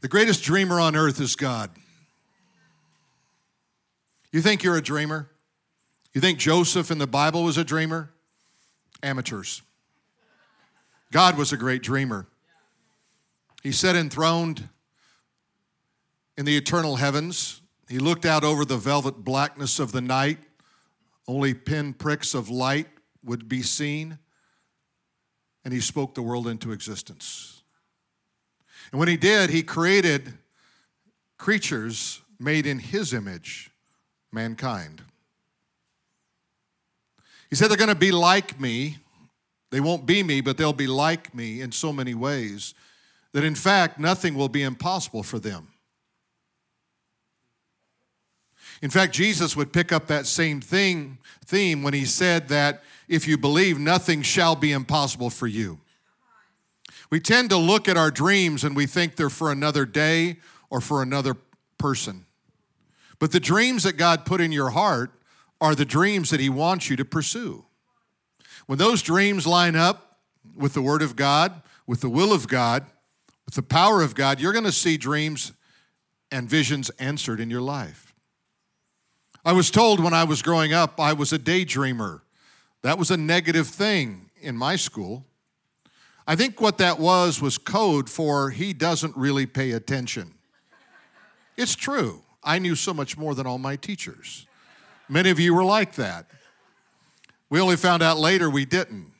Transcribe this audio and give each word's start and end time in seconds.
The 0.00 0.08
greatest 0.08 0.42
dreamer 0.42 0.80
on 0.80 0.96
earth 0.96 1.20
is 1.20 1.36
God. 1.36 1.70
You 4.32 4.40
think 4.40 4.62
you're 4.62 4.76
a 4.76 4.82
dreamer? 4.82 5.28
You 6.14 6.20
think 6.20 6.38
Joseph 6.38 6.90
in 6.90 6.98
the 6.98 7.06
Bible 7.06 7.44
was 7.44 7.58
a 7.58 7.64
dreamer? 7.64 8.10
Amateurs. 9.02 9.62
God 11.12 11.36
was 11.36 11.52
a 11.52 11.56
great 11.56 11.82
dreamer. 11.82 12.26
He 13.62 13.72
sat 13.72 13.94
enthroned 13.94 14.68
in 16.38 16.46
the 16.46 16.56
eternal 16.56 16.96
heavens. 16.96 17.60
He 17.88 17.98
looked 17.98 18.24
out 18.24 18.44
over 18.44 18.64
the 18.64 18.78
velvet 18.78 19.24
blackness 19.24 19.78
of 19.78 19.92
the 19.92 20.00
night. 20.00 20.38
Only 21.28 21.52
pinpricks 21.52 22.34
of 22.34 22.48
light 22.48 22.88
would 23.22 23.48
be 23.48 23.62
seen. 23.62 24.18
And 25.64 25.74
he 25.74 25.80
spoke 25.80 26.14
the 26.14 26.22
world 26.22 26.48
into 26.48 26.72
existence. 26.72 27.59
And 28.90 28.98
when 28.98 29.08
he 29.08 29.16
did, 29.16 29.50
he 29.50 29.62
created 29.62 30.34
creatures 31.38 32.20
made 32.38 32.66
in 32.66 32.78
his 32.78 33.12
image, 33.14 33.70
mankind. 34.32 35.02
He 37.48 37.56
said 37.56 37.68
they're 37.68 37.76
going 37.76 37.88
to 37.88 37.94
be 37.94 38.12
like 38.12 38.60
me. 38.60 38.98
They 39.70 39.80
won't 39.80 40.06
be 40.06 40.22
me, 40.22 40.40
but 40.40 40.56
they'll 40.56 40.72
be 40.72 40.86
like 40.86 41.34
me 41.34 41.60
in 41.60 41.72
so 41.72 41.92
many 41.92 42.14
ways 42.14 42.74
that 43.32 43.44
in 43.44 43.54
fact 43.54 43.98
nothing 43.98 44.34
will 44.34 44.48
be 44.48 44.62
impossible 44.62 45.22
for 45.22 45.38
them. 45.38 45.68
In 48.82 48.90
fact, 48.90 49.12
Jesus 49.12 49.56
would 49.56 49.72
pick 49.72 49.92
up 49.92 50.06
that 50.06 50.26
same 50.26 50.60
thing 50.60 51.18
theme 51.44 51.82
when 51.82 51.92
he 51.92 52.04
said 52.04 52.48
that 52.48 52.82
if 53.08 53.28
you 53.28 53.36
believe, 53.36 53.78
nothing 53.78 54.22
shall 54.22 54.56
be 54.56 54.72
impossible 54.72 55.30
for 55.30 55.46
you. 55.46 55.78
We 57.10 57.20
tend 57.20 57.50
to 57.50 57.56
look 57.56 57.88
at 57.88 57.96
our 57.96 58.10
dreams 58.10 58.62
and 58.62 58.76
we 58.76 58.86
think 58.86 59.16
they're 59.16 59.30
for 59.30 59.50
another 59.50 59.84
day 59.84 60.36
or 60.70 60.80
for 60.80 61.02
another 61.02 61.36
person. 61.76 62.26
But 63.18 63.32
the 63.32 63.40
dreams 63.40 63.82
that 63.82 63.96
God 63.96 64.24
put 64.24 64.40
in 64.40 64.52
your 64.52 64.70
heart 64.70 65.10
are 65.60 65.74
the 65.74 65.84
dreams 65.84 66.30
that 66.30 66.40
He 66.40 66.48
wants 66.48 66.88
you 66.88 66.96
to 66.96 67.04
pursue. 67.04 67.64
When 68.66 68.78
those 68.78 69.02
dreams 69.02 69.46
line 69.46 69.76
up 69.76 70.18
with 70.56 70.74
the 70.74 70.82
Word 70.82 71.02
of 71.02 71.16
God, 71.16 71.62
with 71.86 72.00
the 72.00 72.08
will 72.08 72.32
of 72.32 72.46
God, 72.48 72.86
with 73.44 73.54
the 73.54 73.62
power 73.62 74.02
of 74.02 74.14
God, 74.14 74.40
you're 74.40 74.52
going 74.52 74.64
to 74.64 74.72
see 74.72 74.96
dreams 74.96 75.52
and 76.30 76.48
visions 76.48 76.88
answered 77.00 77.40
in 77.40 77.50
your 77.50 77.60
life. 77.60 78.14
I 79.44 79.52
was 79.52 79.70
told 79.70 80.00
when 80.00 80.14
I 80.14 80.24
was 80.24 80.42
growing 80.42 80.72
up 80.72 81.00
I 81.00 81.12
was 81.12 81.32
a 81.32 81.38
daydreamer. 81.38 82.20
That 82.82 82.98
was 82.98 83.10
a 83.10 83.16
negative 83.16 83.66
thing 83.66 84.30
in 84.40 84.56
my 84.56 84.76
school. 84.76 85.26
I 86.30 86.36
think 86.36 86.60
what 86.60 86.78
that 86.78 87.00
was 87.00 87.42
was 87.42 87.58
code 87.58 88.08
for 88.08 88.50
he 88.50 88.72
doesn't 88.72 89.16
really 89.16 89.46
pay 89.46 89.72
attention. 89.72 90.34
It's 91.56 91.74
true. 91.74 92.22
I 92.44 92.60
knew 92.60 92.76
so 92.76 92.94
much 92.94 93.18
more 93.18 93.34
than 93.34 93.48
all 93.48 93.58
my 93.58 93.74
teachers. 93.74 94.46
Many 95.08 95.30
of 95.30 95.40
you 95.40 95.52
were 95.52 95.64
like 95.64 95.96
that. 95.96 96.26
We 97.48 97.58
only 97.58 97.74
found 97.74 98.00
out 98.00 98.16
later 98.16 98.48
we 98.48 98.64
didn't. 98.64 99.10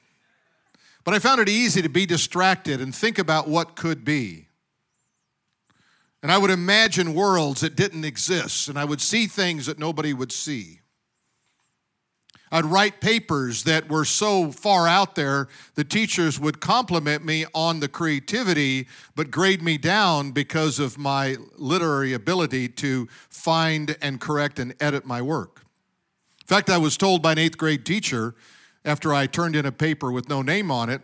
But 1.03 1.15
I 1.15 1.19
found 1.19 1.41
it 1.41 1.49
easy 1.49 1.83
to 1.83 1.89
be 1.89 2.07
distracted 2.07 2.81
and 2.81 2.95
think 2.95 3.19
about 3.19 3.49
what 3.49 3.75
could 3.75 4.05
be. 4.05 4.47
And 6.23 6.31
I 6.31 6.39
would 6.39 6.53
imagine 6.53 7.13
worlds 7.13 7.63
that 7.63 7.75
didn't 7.75 8.05
exist, 8.05 8.69
and 8.69 8.79
I 8.79 8.85
would 8.85 9.01
see 9.01 9.27
things 9.27 9.67
that 9.67 9.81
nobody 9.81 10.15
would 10.15 10.31
see. 10.31 10.80
I'd 12.53 12.65
write 12.65 13.01
papers 13.01 13.63
that 13.65 13.89
were 13.89 14.05
so 14.05 14.51
far 14.51 14.89
out 14.89 15.15
there, 15.15 15.47
the 15.77 15.85
teachers 15.85 16.41
would 16.41 16.61
compliment 16.61 17.25
me 17.25 17.47
on 17.55 17.79
the 17.79 17.89
creativity, 17.89 18.89
but 19.15 19.31
grade 19.31 19.63
me 19.63 19.79
down 19.79 20.33
because 20.33 20.81
of 20.81 20.99
my 20.99 21.37
literary 21.57 22.13
ability 22.13 22.69
to 22.69 23.07
find 23.29 23.97
and 24.03 24.21
correct 24.21 24.59
and 24.59 24.75
edit 24.81 25.07
my 25.07 25.23
work. 25.23 25.65
In 26.41 26.47
fact, 26.47 26.69
I 26.71 26.79
was 26.79 26.97
told 26.97 27.23
by 27.23 27.33
an 27.33 27.39
eighth 27.39 27.57
grade 27.57 27.87
teacher 27.87 28.35
after 28.85 29.15
I 29.15 29.27
turned 29.27 29.55
in 29.55 29.65
a 29.65 29.73
paper 29.73 30.11
with 30.11 30.29
no 30.29 30.43
name 30.43 30.73
on 30.73 30.91
it, 30.91 31.03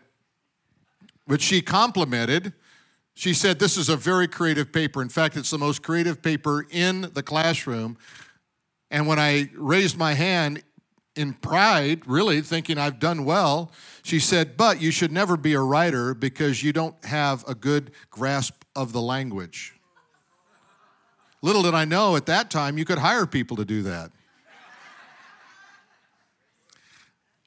which 1.27 1.43
she 1.43 1.63
complimented. 1.63 2.53
She 3.15 3.33
said, 3.33 3.61
This 3.61 3.77
is 3.77 3.89
a 3.89 3.97
very 3.97 4.27
creative 4.27 4.73
paper. 4.73 5.01
In 5.01 5.09
fact, 5.09 5.37
it's 5.37 5.51
the 5.51 5.59
most 5.59 5.85
creative 5.85 6.23
paper 6.23 6.67
in 6.71 7.03
the 7.15 7.23
classroom. 7.23 7.97
And 8.91 9.07
when 9.07 9.21
I 9.21 9.51
raised 9.55 9.97
my 9.97 10.15
hand 10.15 10.63
in 11.17 11.33
pride, 11.33 12.07
really 12.07 12.41
thinking 12.43 12.79
I've 12.79 12.99
done 12.99 13.25
well, 13.25 13.73
she 14.03 14.21
said, 14.21 14.57
But 14.57 14.81
you 14.81 14.91
should 14.91 15.11
never 15.11 15.37
be 15.37 15.55
a 15.55 15.61
writer 15.61 16.15
because 16.15 16.63
you 16.63 16.73
don't 16.73 17.03
have 17.05 17.45
a 17.49 17.55
good 17.55 17.91
grasp 18.11 18.65
of 18.75 18.93
the 18.93 19.01
language. 19.01 19.75
Little 21.43 21.63
did 21.63 21.75
I 21.75 21.85
know 21.85 22.17
at 22.17 22.27
that 22.27 22.51
time 22.51 22.79
you 22.79 22.85
could 22.85 22.99
hire 22.99 23.27
people 23.27 23.57
to 23.57 23.65
do 23.65 23.83
that. 23.83 24.11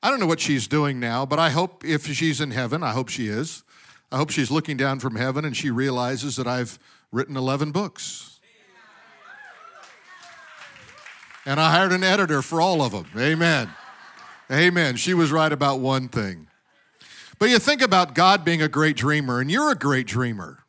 I 0.02 0.10
don't 0.10 0.20
know 0.20 0.26
what 0.26 0.40
she's 0.40 0.68
doing 0.68 1.00
now, 1.00 1.26
but 1.26 1.40
I 1.40 1.50
hope 1.50 1.84
if 1.84 2.06
she's 2.08 2.40
in 2.40 2.52
heaven, 2.52 2.84
I 2.84 2.92
hope 2.92 3.10
she 3.10 3.28
is. 3.28 3.64
I 4.12 4.18
hope 4.18 4.30
she's 4.30 4.50
looking 4.50 4.78
down 4.78 5.00
from 5.00 5.16
heaven 5.16 5.44
and 5.44 5.56
she 5.56 5.70
realizes 5.70 6.38
that 6.38 6.48
I've 6.48 6.80
written 7.12 7.36
11 7.36 7.72
books. 7.72 8.29
And 11.46 11.60
I 11.60 11.72
hired 11.72 11.92
an 11.92 12.04
editor 12.04 12.42
for 12.42 12.62
all 12.62 12.82
of 12.82 12.92
them. 12.92 13.08
Amen. 13.18 13.70
Amen. 14.52 14.96
She 14.96 15.14
was 15.14 15.32
right 15.32 15.52
about 15.52 15.80
one 15.80 16.10
thing. 16.10 16.48
But 17.38 17.50
you 17.50 17.60
think 17.60 17.82
about 17.82 18.16
God 18.16 18.44
being 18.44 18.62
a 18.62 18.68
great 18.68 18.98
dreamer, 18.98 19.40
and 19.40 19.50
you're 19.50 19.72
a 19.72 19.76
great 19.76 20.08
dreamer. 20.08 20.66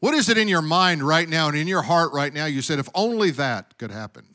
What 0.00 0.14
is 0.14 0.28
it 0.28 0.38
in 0.38 0.48
your 0.48 0.62
mind 0.62 1.02
right 1.02 1.28
now 1.28 1.48
and 1.48 1.56
in 1.56 1.68
your 1.68 1.82
heart 1.82 2.12
right 2.12 2.32
now? 2.32 2.46
You 2.46 2.62
said, 2.62 2.78
if 2.78 2.88
only 2.94 3.30
that 3.32 3.78
could 3.78 3.90
happen. 3.90 4.34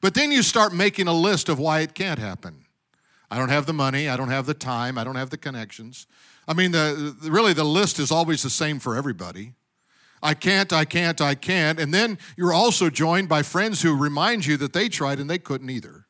But 0.00 0.14
then 0.14 0.32
you 0.32 0.42
start 0.42 0.74
making 0.74 1.06
a 1.06 1.12
list 1.12 1.48
of 1.48 1.58
why 1.58 1.80
it 1.80 1.94
can't 1.94 2.18
happen. 2.18 2.64
I 3.30 3.38
don't 3.38 3.48
have 3.48 3.66
the 3.66 3.72
money. 3.72 4.08
I 4.08 4.16
don't 4.16 4.30
have 4.30 4.46
the 4.46 4.54
time. 4.54 4.98
I 4.98 5.04
don't 5.04 5.16
have 5.16 5.30
the 5.30 5.36
connections. 5.36 6.06
I 6.48 6.54
mean, 6.54 6.72
the, 6.72 7.16
really, 7.22 7.52
the 7.52 7.64
list 7.64 7.98
is 7.98 8.10
always 8.10 8.42
the 8.42 8.50
same 8.50 8.78
for 8.78 8.96
everybody. 8.96 9.52
I 10.22 10.34
can't, 10.34 10.72
I 10.72 10.84
can't, 10.84 11.20
I 11.20 11.34
can't. 11.34 11.78
And 11.78 11.92
then 11.92 12.18
you're 12.36 12.52
also 12.52 12.90
joined 12.90 13.28
by 13.28 13.42
friends 13.42 13.82
who 13.82 13.94
remind 13.96 14.46
you 14.46 14.56
that 14.58 14.72
they 14.72 14.88
tried 14.88 15.20
and 15.20 15.28
they 15.28 15.38
couldn't 15.38 15.70
either. 15.70 16.06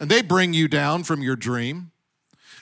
And 0.00 0.10
they 0.10 0.22
bring 0.22 0.54
you 0.54 0.68
down 0.68 1.04
from 1.04 1.22
your 1.22 1.36
dream. 1.36 1.90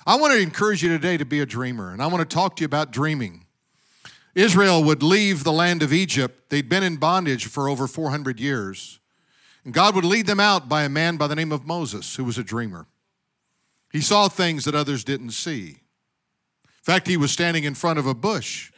I 0.06 0.16
want 0.16 0.32
to 0.32 0.40
encourage 0.40 0.82
you 0.82 0.88
today 0.88 1.16
to 1.16 1.24
be 1.24 1.40
a 1.40 1.46
dreamer, 1.46 1.92
and 1.92 2.02
I 2.02 2.06
want 2.06 2.28
to 2.28 2.34
talk 2.34 2.56
to 2.56 2.60
you 2.60 2.66
about 2.66 2.92
dreaming. 2.92 3.44
Israel 4.34 4.84
would 4.84 5.02
leave 5.02 5.42
the 5.42 5.52
land 5.52 5.82
of 5.82 5.92
Egypt. 5.92 6.50
They'd 6.50 6.68
been 6.68 6.82
in 6.82 6.96
bondage 6.96 7.46
for 7.46 7.68
over 7.68 7.86
400 7.86 8.38
years. 8.38 9.00
And 9.64 9.74
God 9.74 9.96
would 9.96 10.04
lead 10.04 10.26
them 10.26 10.38
out 10.38 10.68
by 10.68 10.84
a 10.84 10.88
man 10.88 11.16
by 11.16 11.26
the 11.26 11.34
name 11.34 11.50
of 11.50 11.66
Moses, 11.66 12.16
who 12.16 12.24
was 12.24 12.38
a 12.38 12.44
dreamer. 12.44 12.86
He 13.90 14.00
saw 14.00 14.28
things 14.28 14.64
that 14.64 14.74
others 14.74 15.02
didn't 15.02 15.30
see. 15.30 15.68
In 16.64 16.84
fact, 16.84 17.08
he 17.08 17.16
was 17.16 17.32
standing 17.32 17.64
in 17.64 17.74
front 17.74 17.98
of 17.98 18.06
a 18.06 18.14
bush 18.14 18.70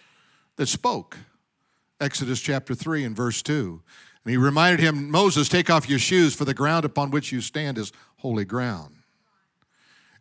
that 0.56 0.66
spoke. 0.66 1.18
Exodus 2.00 2.40
chapter 2.40 2.74
3 2.74 3.04
and 3.04 3.16
verse 3.16 3.42
2. 3.42 3.82
And 4.24 4.30
he 4.30 4.36
reminded 4.36 4.80
him, 4.80 5.10
Moses, 5.10 5.48
take 5.48 5.70
off 5.70 5.88
your 5.88 5.98
shoes, 5.98 6.34
for 6.34 6.44
the 6.44 6.54
ground 6.54 6.84
upon 6.84 7.10
which 7.10 7.32
you 7.32 7.40
stand 7.40 7.78
is 7.78 7.92
holy 8.18 8.44
ground. 8.44 8.94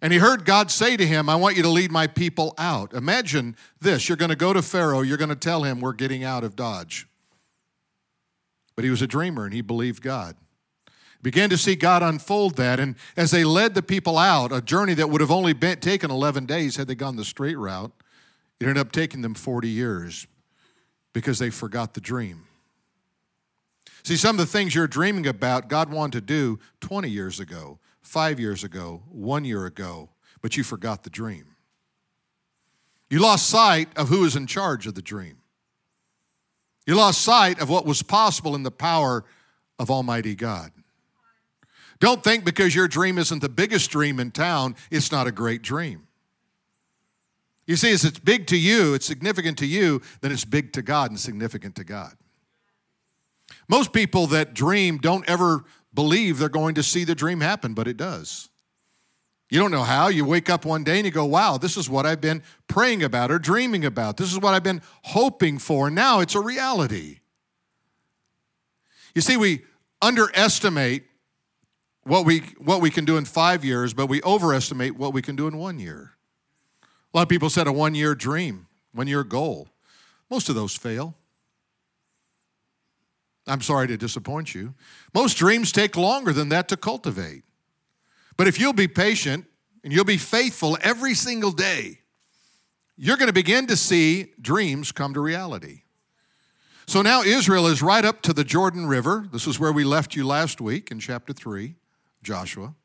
And 0.02 0.14
he 0.14 0.20
heard 0.20 0.46
God 0.46 0.70
say 0.70 0.96
to 0.96 1.06
him, 1.06 1.28
I 1.28 1.36
want 1.36 1.58
you 1.58 1.64
to 1.64 1.70
lead 1.70 1.92
my 1.92 2.08
people 2.08 2.54
out. 2.58 2.94
Imagine 2.94 3.56
this 3.82 4.08
you're 4.08 4.18
going 4.18 4.30
to 4.30 4.36
go 4.36 4.54
to 4.54 4.62
Pharaoh, 4.62 5.02
you're 5.02 5.18
going 5.18 5.30
to 5.30 5.36
tell 5.36 5.64
him 5.64 5.80
we're 5.80 5.94
getting 5.94 6.24
out 6.24 6.44
of 6.44 6.56
Dodge. 6.56 7.08
But 8.76 8.86
he 8.86 8.92
was 8.92 9.02
a 9.02 9.08
dreamer 9.08 9.46
and 9.46 9.54
he 9.54 9.62
believed 9.62 10.04
God. 10.04 10.36
Began 11.24 11.50
to 11.50 11.58
see 11.58 11.76
God 11.76 12.04
unfold 12.04 12.58
that. 12.58 12.80
And 12.80 12.96
as 13.18 13.32
they 13.32 13.44
led 13.44 13.74
the 13.74 13.82
people 13.82 14.20
out, 14.20 14.52
a 14.52 14.62
journey 14.62 14.94
that 14.94 15.10
would 15.10 15.20
have 15.20 15.32
only 15.32 15.54
been, 15.54 15.80
taken 15.80 16.12
11 16.12 16.46
days 16.46 16.76
had 16.76 16.88
they 16.88 16.94
gone 16.94 17.16
the 17.16 17.26
straight 17.26 17.58
route, 17.58 17.92
it 18.60 18.66
ended 18.66 18.78
up 18.78 18.92
taking 18.92 19.24
them 19.24 19.34
40 19.34 19.68
years 19.68 20.28
because 21.18 21.40
they 21.40 21.50
forgot 21.50 21.96
the 21.96 22.00
dream. 22.00 22.44
See, 24.04 24.16
some 24.16 24.36
of 24.36 24.38
the 24.38 24.46
things 24.46 24.76
you're 24.76 24.86
dreaming 24.86 25.26
about, 25.26 25.68
God 25.68 25.92
wanted 25.92 26.12
to 26.12 26.22
do 26.22 26.60
20 26.82 27.10
years 27.10 27.40
ago, 27.40 27.80
five 28.04 28.40
years 28.40 28.64
ago, 28.64 29.02
one 29.10 29.44
year 29.44 29.66
ago, 29.66 30.10
but 30.44 30.56
you 30.56 30.64
forgot 30.64 31.02
the 31.02 31.10
dream. 31.10 31.56
You 33.10 33.18
lost 33.18 33.50
sight 33.50 33.90
of 33.98 34.10
who 34.10 34.26
is 34.26 34.36
in 34.36 34.46
charge 34.46 34.86
of 34.86 34.94
the 34.94 35.02
dream. 35.02 35.38
You 36.86 36.94
lost 36.94 37.22
sight 37.22 37.60
of 37.60 37.68
what 37.68 37.88
was 37.88 38.04
possible 38.04 38.54
in 38.54 38.62
the 38.62 38.70
power 38.70 39.26
of 39.80 39.90
Almighty 39.90 40.36
God. 40.36 40.72
Don't 42.00 42.24
think 42.24 42.46
because 42.46 42.76
your 42.76 42.88
dream 42.88 43.18
isn't 43.18 43.42
the 43.42 43.50
biggest 43.50 43.90
dream 43.90 44.20
in 44.20 44.30
town, 44.30 44.76
it's 44.92 45.12
not 45.12 45.26
a 45.26 45.32
great 45.32 45.64
dream. 45.64 46.07
You 47.68 47.76
see, 47.76 47.92
as 47.92 48.06
it's 48.06 48.20
big 48.20 48.48
to 48.48 48.58
you, 48.58 48.94
it's 48.94 49.06
significant 49.06 49.58
to 49.60 49.66
you, 49.66 50.02
then 50.22 50.32
it's 50.32 50.46
big 50.46 50.72
to 50.74 50.82
God 50.82 51.12
and 51.12 51.20
significant 51.20 51.76
to 51.76 51.84
God. 51.84 52.16
Most 53.68 53.92
people 53.92 54.28
that 54.28 54.54
dream 54.54 54.98
don't 54.98 55.30
ever 55.30 55.66
believe 55.94 56.38
they're 56.38 56.48
going 56.48 56.76
to 56.76 56.84
see 56.84 57.04
the 57.04 57.16
dream 57.16 57.42
happen, 57.42 57.74
but 57.74 57.88
it 57.88 57.98
does. 57.98 58.50
You 59.50 59.60
don't 59.60 59.72
know 59.72 59.84
how. 59.84 60.08
You 60.08 60.26
wake 60.26 60.50
up 60.50 60.66
one 60.66 60.84
day 60.84 60.98
and 60.98 61.06
you 61.06 61.12
go, 61.12 61.26
wow, 61.26 61.58
this 61.58 61.78
is 61.78 61.90
what 61.90 62.06
I've 62.06 62.22
been 62.22 62.44
praying 62.68 63.04
about 63.04 63.32
or 63.32 63.40
dreaming 63.40 63.86
about. 63.86 64.18
This 64.18 64.32
is 64.32 64.40
what 64.40 64.54
I've 64.54 64.64
been 64.64 64.82
hoping 65.04 65.58
for. 65.58 65.90
Now 65.90 66.20
it's 66.20 66.36
a 66.36 66.42
reality. 66.42 67.20
You 69.16 69.22
see, 69.22 69.38
we 69.38 69.64
underestimate 70.02 71.06
what 72.04 72.26
we, 72.26 72.40
what 72.60 72.82
we 72.82 72.90
can 72.90 73.04
do 73.04 73.18
in 73.18 73.26
five 73.26 73.66
years, 73.66 73.94
but 73.94 74.08
we 74.08 74.22
overestimate 74.24 74.98
what 74.98 75.14
we 75.14 75.22
can 75.22 75.36
do 75.36 75.48
in 75.48 75.58
one 75.58 75.80
year. 75.80 76.17
A 77.18 77.22
lot 77.22 77.24
of 77.24 77.30
people 77.30 77.50
said 77.50 77.66
a 77.66 77.72
one 77.72 77.96
year 77.96 78.14
dream, 78.14 78.68
one 78.94 79.08
year 79.08 79.24
goal. 79.24 79.70
Most 80.30 80.50
of 80.50 80.56
those 80.56 80.76
fail. 80.76 81.16
I'm 83.48 83.62
sorry 83.62 83.88
to 83.88 83.98
disappoint 83.98 84.54
you. 84.54 84.76
Most 85.16 85.34
dreams 85.34 85.72
take 85.72 85.98
longer 85.98 86.32
than 86.32 86.50
that 86.50 86.68
to 86.68 86.78
cultivate. 86.78 87.42
But 88.38 88.46
if 88.46 88.60
you'll 88.60 88.72
be 88.72 88.88
patient 88.88 89.48
and 89.84 89.92
you'll 89.92 90.06
be 90.06 90.18
faithful 90.18 90.78
every 90.84 91.16
single 91.16 91.50
day, 91.50 92.02
you're 92.98 93.18
going 93.18 93.30
to 93.30 93.34
begin 93.34 93.66
to 93.66 93.76
see 93.76 94.34
dreams 94.40 94.92
come 94.92 95.16
to 95.16 95.20
reality. 95.20 95.82
So 96.86 97.02
now 97.02 97.24
Israel 97.24 97.66
is 97.66 97.82
right 97.82 98.06
up 98.06 98.22
to 98.22 98.32
the 98.32 98.44
Jordan 98.44 98.86
River. 98.86 99.28
This 99.34 99.48
is 99.48 99.60
where 99.60 99.72
we 99.72 99.84
left 99.84 100.16
you 100.16 100.24
last 100.24 100.62
week 100.62 100.92
in 100.92 101.00
chapter 101.00 101.34
3, 101.34 101.78
Joshua. 102.22 102.76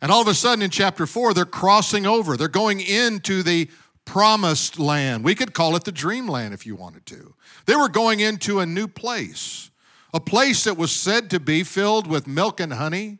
And 0.00 0.12
all 0.12 0.20
of 0.20 0.28
a 0.28 0.34
sudden 0.34 0.62
in 0.62 0.70
chapter 0.70 1.06
4, 1.06 1.34
they're 1.34 1.44
crossing 1.44 2.06
over. 2.06 2.36
They're 2.36 2.48
going 2.48 2.80
into 2.80 3.42
the 3.42 3.68
promised 4.04 4.78
land. 4.78 5.24
We 5.24 5.34
could 5.34 5.52
call 5.52 5.74
it 5.76 5.84
the 5.84 5.92
dreamland 5.92 6.54
if 6.54 6.66
you 6.66 6.76
wanted 6.76 7.06
to. 7.06 7.34
They 7.66 7.76
were 7.76 7.88
going 7.88 8.20
into 8.20 8.60
a 8.60 8.66
new 8.66 8.88
place, 8.88 9.70
a 10.14 10.20
place 10.20 10.64
that 10.64 10.76
was 10.76 10.92
said 10.92 11.30
to 11.30 11.40
be 11.40 11.62
filled 11.62 12.06
with 12.06 12.26
milk 12.26 12.60
and 12.60 12.72
honey, 12.72 13.18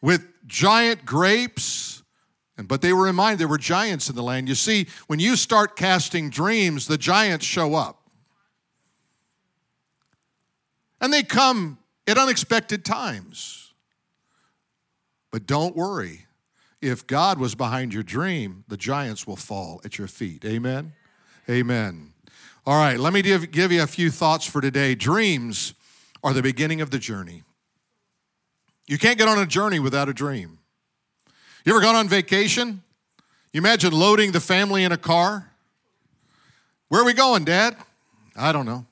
with 0.00 0.26
giant 0.46 1.04
grapes. 1.04 2.02
But 2.56 2.82
they 2.82 2.92
were 2.92 3.04
reminded 3.04 3.40
there 3.40 3.48
were 3.48 3.58
giants 3.58 4.08
in 4.08 4.14
the 4.14 4.22
land. 4.22 4.48
You 4.48 4.54
see, 4.54 4.86
when 5.08 5.18
you 5.18 5.34
start 5.34 5.76
casting 5.76 6.30
dreams, 6.30 6.86
the 6.86 6.98
giants 6.98 7.44
show 7.44 7.74
up. 7.74 8.00
And 11.00 11.12
they 11.12 11.24
come 11.24 11.78
at 12.06 12.16
unexpected 12.16 12.84
times. 12.84 13.73
But 15.34 15.46
don't 15.46 15.74
worry. 15.74 16.26
If 16.80 17.08
God 17.08 17.40
was 17.40 17.56
behind 17.56 17.92
your 17.92 18.04
dream, 18.04 18.62
the 18.68 18.76
giants 18.76 19.26
will 19.26 19.34
fall 19.34 19.80
at 19.84 19.98
your 19.98 20.06
feet. 20.06 20.44
Amen? 20.44 20.92
Amen. 21.50 22.12
All 22.64 22.76
right, 22.76 23.00
let 23.00 23.12
me 23.12 23.20
give, 23.20 23.50
give 23.50 23.72
you 23.72 23.82
a 23.82 23.86
few 23.88 24.12
thoughts 24.12 24.46
for 24.46 24.60
today. 24.60 24.94
Dreams 24.94 25.74
are 26.22 26.32
the 26.32 26.40
beginning 26.40 26.80
of 26.82 26.90
the 26.90 27.00
journey. 27.00 27.42
You 28.86 28.96
can't 28.96 29.18
get 29.18 29.26
on 29.26 29.40
a 29.40 29.44
journey 29.44 29.80
without 29.80 30.08
a 30.08 30.14
dream. 30.14 30.60
You 31.64 31.72
ever 31.72 31.80
gone 31.80 31.96
on 31.96 32.08
vacation? 32.08 32.84
You 33.52 33.58
imagine 33.58 33.92
loading 33.92 34.30
the 34.30 34.38
family 34.38 34.84
in 34.84 34.92
a 34.92 34.96
car? 34.96 35.50
Where 36.90 37.02
are 37.02 37.04
we 37.04 37.12
going, 37.12 37.42
Dad? 37.44 37.74
I 38.36 38.52
don't 38.52 38.66
know. 38.66 38.86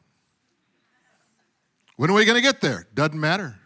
When 1.94 2.10
are 2.10 2.14
we 2.14 2.24
going 2.24 2.34
to 2.34 2.42
get 2.42 2.60
there? 2.60 2.88
Doesn't 2.94 3.20
matter. 3.20 3.60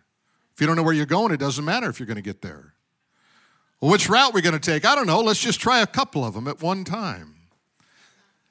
If 0.56 0.62
you 0.62 0.67
don't 0.67 0.76
know 0.76 0.82
where 0.82 0.94
you're 0.94 1.05
going, 1.05 1.32
it 1.32 1.37
doesn't 1.37 1.67
matter 1.67 1.87
if 1.91 2.00
you're 2.00 2.06
going 2.06 2.17
to 2.17 2.23
get 2.23 2.41
there. 2.41 2.73
Well, 3.79 3.91
which 3.91 4.08
route 4.08 4.32
we're 4.32 4.41
going 4.41 4.58
to 4.58 4.58
take? 4.58 4.87
I 4.87 4.94
don't 4.94 5.06
know. 5.06 5.20
Let's 5.20 5.38
just 5.38 5.61
try 5.61 5.82
a 5.82 5.87
couple 5.87 6.25
of 6.25 6.32
them 6.32 6.49
at 6.49 6.62
one 6.62 6.82
time. 6.82 7.35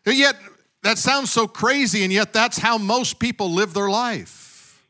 And 0.06 0.16
yet, 0.16 0.36
that 0.84 1.00
sounds 1.00 1.31
so 1.31 1.48
crazy, 1.48 2.04
and 2.04 2.13
yet 2.13 2.31
that's 2.31 2.60
how 2.60 2.78
most 2.78 3.18
people 3.18 3.50
live 3.50 3.74
their 3.74 3.90
life. 3.90 4.84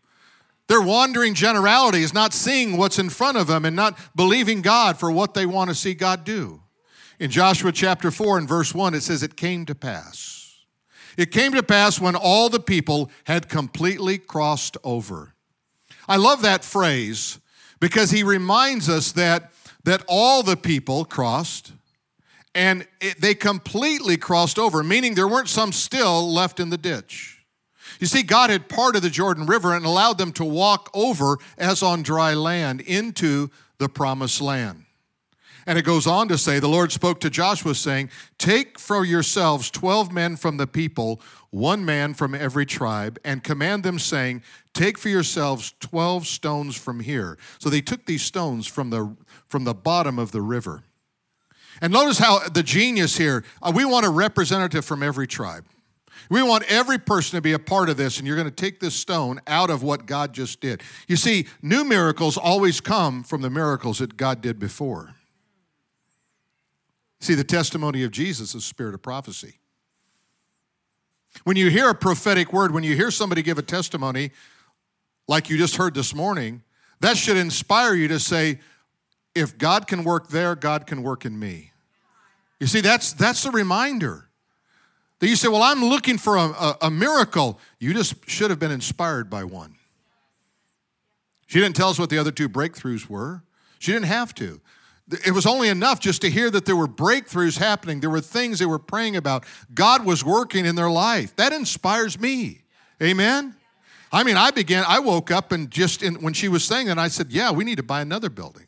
Their 0.67 0.81
wandering 0.81 1.35
generality 1.35 2.01
is 2.01 2.13
not 2.13 2.33
seeing 2.33 2.75
what's 2.75 2.99
in 2.99 3.09
front 3.09 3.37
of 3.37 3.47
them 3.47 3.63
and 3.63 3.77
not 3.77 3.97
believing 4.13 4.61
God 4.61 4.99
for 4.99 5.09
what 5.09 5.35
they 5.35 5.45
want 5.45 5.69
to 5.69 5.75
see 5.75 5.93
God 5.93 6.25
do. 6.25 6.63
In 7.17 7.31
Joshua 7.31 7.71
chapter 7.71 8.11
4 8.11 8.39
and 8.39 8.47
verse 8.49 8.75
1, 8.75 8.93
it 8.93 9.03
says, 9.03 9.23
It 9.23 9.37
came 9.37 9.65
to 9.67 9.75
pass. 9.75 10.65
It 11.15 11.31
came 11.31 11.53
to 11.53 11.63
pass 11.63 12.01
when 12.01 12.17
all 12.17 12.49
the 12.49 12.59
people 12.59 13.09
had 13.23 13.47
completely 13.47 14.17
crossed 14.17 14.75
over. 14.83 15.34
I 16.07 16.17
love 16.17 16.41
that 16.43 16.63
phrase 16.63 17.39
because 17.79 18.11
he 18.11 18.23
reminds 18.23 18.89
us 18.89 19.11
that, 19.13 19.51
that 19.83 20.03
all 20.07 20.43
the 20.43 20.57
people 20.57 21.05
crossed 21.05 21.71
and 22.53 22.87
it, 23.01 23.19
they 23.19 23.35
completely 23.35 24.15
crossed 24.15 24.57
over, 24.57 24.81
meaning 24.81 25.13
there 25.13 25.27
weren't 25.27 25.49
some 25.49 25.73
still 25.73 26.31
left 26.31 26.59
in 26.59 26.69
the 26.69 26.77
ditch. 26.77 27.43
You 27.99 28.07
see, 28.07 28.23
God 28.23 28.49
had 28.49 28.69
parted 28.69 29.03
the 29.03 29.09
Jordan 29.09 29.45
River 29.45 29.75
and 29.75 29.85
allowed 29.85 30.17
them 30.17 30.31
to 30.33 30.45
walk 30.45 30.89
over 30.93 31.37
as 31.57 31.83
on 31.83 32.01
dry 32.01 32.33
land 32.33 32.81
into 32.81 33.49
the 33.77 33.89
promised 33.89 34.41
land. 34.41 34.85
And 35.67 35.79
it 35.79 35.83
goes 35.83 36.05
on 36.05 36.27
to 36.27 36.37
say, 36.37 36.59
the 36.59 36.67
Lord 36.67 36.91
spoke 36.91 37.19
to 37.21 37.29
Joshua, 37.29 37.73
saying, 37.73 38.09
Take 38.37 38.77
for 38.79 39.03
yourselves 39.03 39.71
12 39.71 40.11
men 40.11 40.35
from 40.35 40.57
the 40.57 40.67
people, 40.67 41.19
one 41.55 41.85
man 41.85 42.13
from 42.13 42.35
every 42.35 42.65
tribe, 42.65 43.17
and 43.23 43.41
command 43.41 43.83
them, 43.83 43.97
saying, 43.97 44.43
Take 44.73 44.97
for 44.97 45.07
yourselves 45.07 45.73
12 45.79 46.27
stones 46.27 46.75
from 46.75 46.99
here. 46.99 47.37
So 47.59 47.69
they 47.69 47.79
took 47.79 48.05
these 48.05 48.23
stones 48.23 48.67
from 48.67 48.89
the, 48.89 49.15
from 49.47 49.63
the 49.63 49.73
bottom 49.73 50.19
of 50.19 50.33
the 50.33 50.41
river. 50.41 50.83
And 51.81 51.93
notice 51.93 52.19
how 52.19 52.47
the 52.49 52.61
genius 52.61 53.17
here, 53.17 53.45
uh, 53.61 53.71
we 53.73 53.85
want 53.85 54.05
a 54.05 54.09
representative 54.09 54.83
from 54.83 55.01
every 55.01 55.27
tribe. 55.27 55.65
We 56.29 56.43
want 56.43 56.63
every 56.69 56.97
person 56.97 57.37
to 57.37 57.41
be 57.41 57.53
a 57.53 57.59
part 57.59 57.87
of 57.87 57.95
this, 57.95 58.17
and 58.17 58.27
you're 58.27 58.35
going 58.35 58.49
to 58.49 58.55
take 58.55 58.81
this 58.81 58.95
stone 58.95 59.39
out 59.47 59.69
of 59.69 59.81
what 59.81 60.05
God 60.05 60.33
just 60.33 60.59
did. 60.59 60.81
You 61.07 61.15
see, 61.15 61.47
new 61.61 61.85
miracles 61.85 62.37
always 62.37 62.81
come 62.81 63.23
from 63.23 63.41
the 63.41 63.49
miracles 63.49 63.99
that 63.99 64.17
God 64.17 64.41
did 64.41 64.59
before. 64.59 65.15
See, 67.21 67.33
the 67.33 67.43
testimony 67.45 68.03
of 68.03 68.11
Jesus 68.11 68.55
is 68.55 68.65
spirit 68.65 68.93
of 68.93 69.01
prophecy. 69.01 69.59
When 71.43 71.57
you 71.57 71.69
hear 71.69 71.89
a 71.89 71.95
prophetic 71.95 72.53
word, 72.53 72.73
when 72.73 72.83
you 72.83 72.95
hear 72.95 73.11
somebody 73.11 73.41
give 73.41 73.57
a 73.57 73.63
testimony, 73.63 74.31
like 75.27 75.49
you 75.49 75.57
just 75.57 75.75
heard 75.75 75.93
this 75.93 76.15
morning, 76.15 76.63
that 77.01 77.17
should 77.17 77.37
inspire 77.37 77.93
you 77.93 78.07
to 78.07 78.19
say, 78.19 78.59
if 79.33 79.57
God 79.57 79.87
can 79.87 80.03
work 80.03 80.29
there, 80.29 80.55
God 80.55 80.87
can 80.87 81.03
work 81.03 81.25
in 81.25 81.37
me. 81.37 81.71
You 82.59 82.67
see, 82.67 82.81
that's, 82.81 83.13
that's 83.13 83.43
the 83.43 83.51
reminder. 83.51 84.29
That 85.19 85.27
you 85.27 85.35
say, 85.35 85.47
Well, 85.47 85.63
I'm 85.63 85.83
looking 85.83 86.17
for 86.17 86.37
a, 86.37 86.49
a, 86.49 86.77
a 86.83 86.91
miracle. 86.91 87.59
You 87.79 87.93
just 87.93 88.29
should 88.29 88.49
have 88.49 88.59
been 88.59 88.71
inspired 88.71 89.29
by 89.29 89.43
one. 89.43 89.75
She 91.47 91.59
didn't 91.59 91.75
tell 91.75 91.89
us 91.89 91.99
what 91.99 92.09
the 92.09 92.17
other 92.17 92.31
two 92.31 92.49
breakthroughs 92.49 93.07
were. 93.07 93.43
She 93.79 93.91
didn't 93.91 94.07
have 94.07 94.33
to. 94.35 94.61
It 95.25 95.31
was 95.31 95.45
only 95.45 95.69
enough 95.69 95.99
just 95.99 96.21
to 96.21 96.31
hear 96.31 96.49
that 96.49 96.65
there 96.65 96.75
were 96.75 96.87
breakthroughs 96.87 97.59
happening. 97.59 97.99
There 97.99 98.09
were 98.09 98.21
things 98.21 98.57
they 98.57 98.65
were 98.65 98.79
praying 98.79 99.15
about. 99.15 99.45
God 99.73 100.03
was 100.03 100.25
working 100.25 100.65
in 100.65 100.75
their 100.75 100.89
life. 100.89 101.35
That 101.35 101.53
inspires 101.53 102.19
me. 102.19 102.61
Amen? 103.01 103.55
I 104.11 104.23
mean, 104.23 104.35
I 104.35 104.49
began, 104.51 104.83
I 104.87 104.99
woke 104.99 105.29
up 105.29 105.51
and 105.51 105.69
just 105.69 106.01
in, 106.01 106.15
when 106.15 106.33
she 106.33 106.47
was 106.47 106.63
saying 106.63 106.87
that, 106.87 106.97
I 106.97 107.07
said, 107.09 107.31
Yeah, 107.31 107.51
we 107.51 107.63
need 107.63 107.77
to 107.77 107.83
buy 107.83 108.01
another 108.01 108.29
building. 108.29 108.67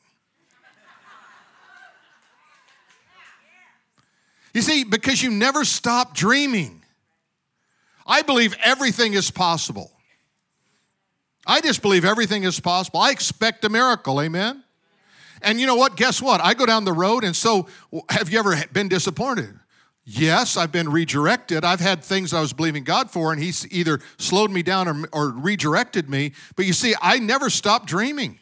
You 4.54 4.62
see, 4.62 4.84
because 4.84 5.22
you 5.22 5.32
never 5.32 5.64
stop 5.64 6.16
dreaming. 6.16 6.82
I 8.06 8.22
believe 8.22 8.56
everything 8.64 9.14
is 9.14 9.30
possible. 9.30 9.92
I 11.46 11.62
just 11.62 11.82
believe 11.82 12.06
everything 12.06 12.44
is 12.44 12.60
possible. 12.60 13.00
I 13.00 13.12
expect 13.12 13.64
a 13.66 13.70
miracle, 13.70 14.22
amen? 14.22 14.64
And 15.42 15.60
you 15.60 15.68
know 15.68 15.76
what? 15.76 15.96
Guess 15.96 16.22
what? 16.22 16.42
I 16.42 16.54
go 16.54 16.66
down 16.66 16.86
the 16.86 16.94
road, 16.94 17.24
and 17.24 17.36
so 17.36 17.68
have 18.10 18.30
you 18.30 18.40
ever 18.40 18.56
been 18.72 18.88
disappointed? 18.88 19.60
Yes, 20.10 20.56
I've 20.56 20.72
been 20.72 20.90
redirected. 20.90 21.66
I've 21.66 21.82
had 21.82 22.02
things 22.04 22.34
I 22.34 22.40
was 22.40 22.54
believing 22.54 22.86
God 22.86 23.12
for, 23.12 23.34
and 23.34 23.42
He's 23.42 23.70
either 23.72 24.00
slowed 24.18 24.52
me 24.52 24.64
down 24.64 24.88
or, 24.88 25.10
or 25.12 25.32
redirected 25.32 26.10
me. 26.10 26.32
But 26.56 26.66
you 26.66 26.74
see, 26.74 26.96
I 27.02 27.20
never 27.20 27.50
stop 27.50 27.86
dreaming. 27.86 28.40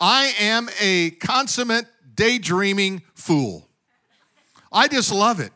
I 0.00 0.32
am 0.40 0.68
a 0.80 1.10
consummate 1.10 1.86
daydreaming 2.14 3.02
fool. 3.14 3.68
I 4.72 4.88
just 4.88 5.12
love 5.12 5.38
it. 5.38 5.52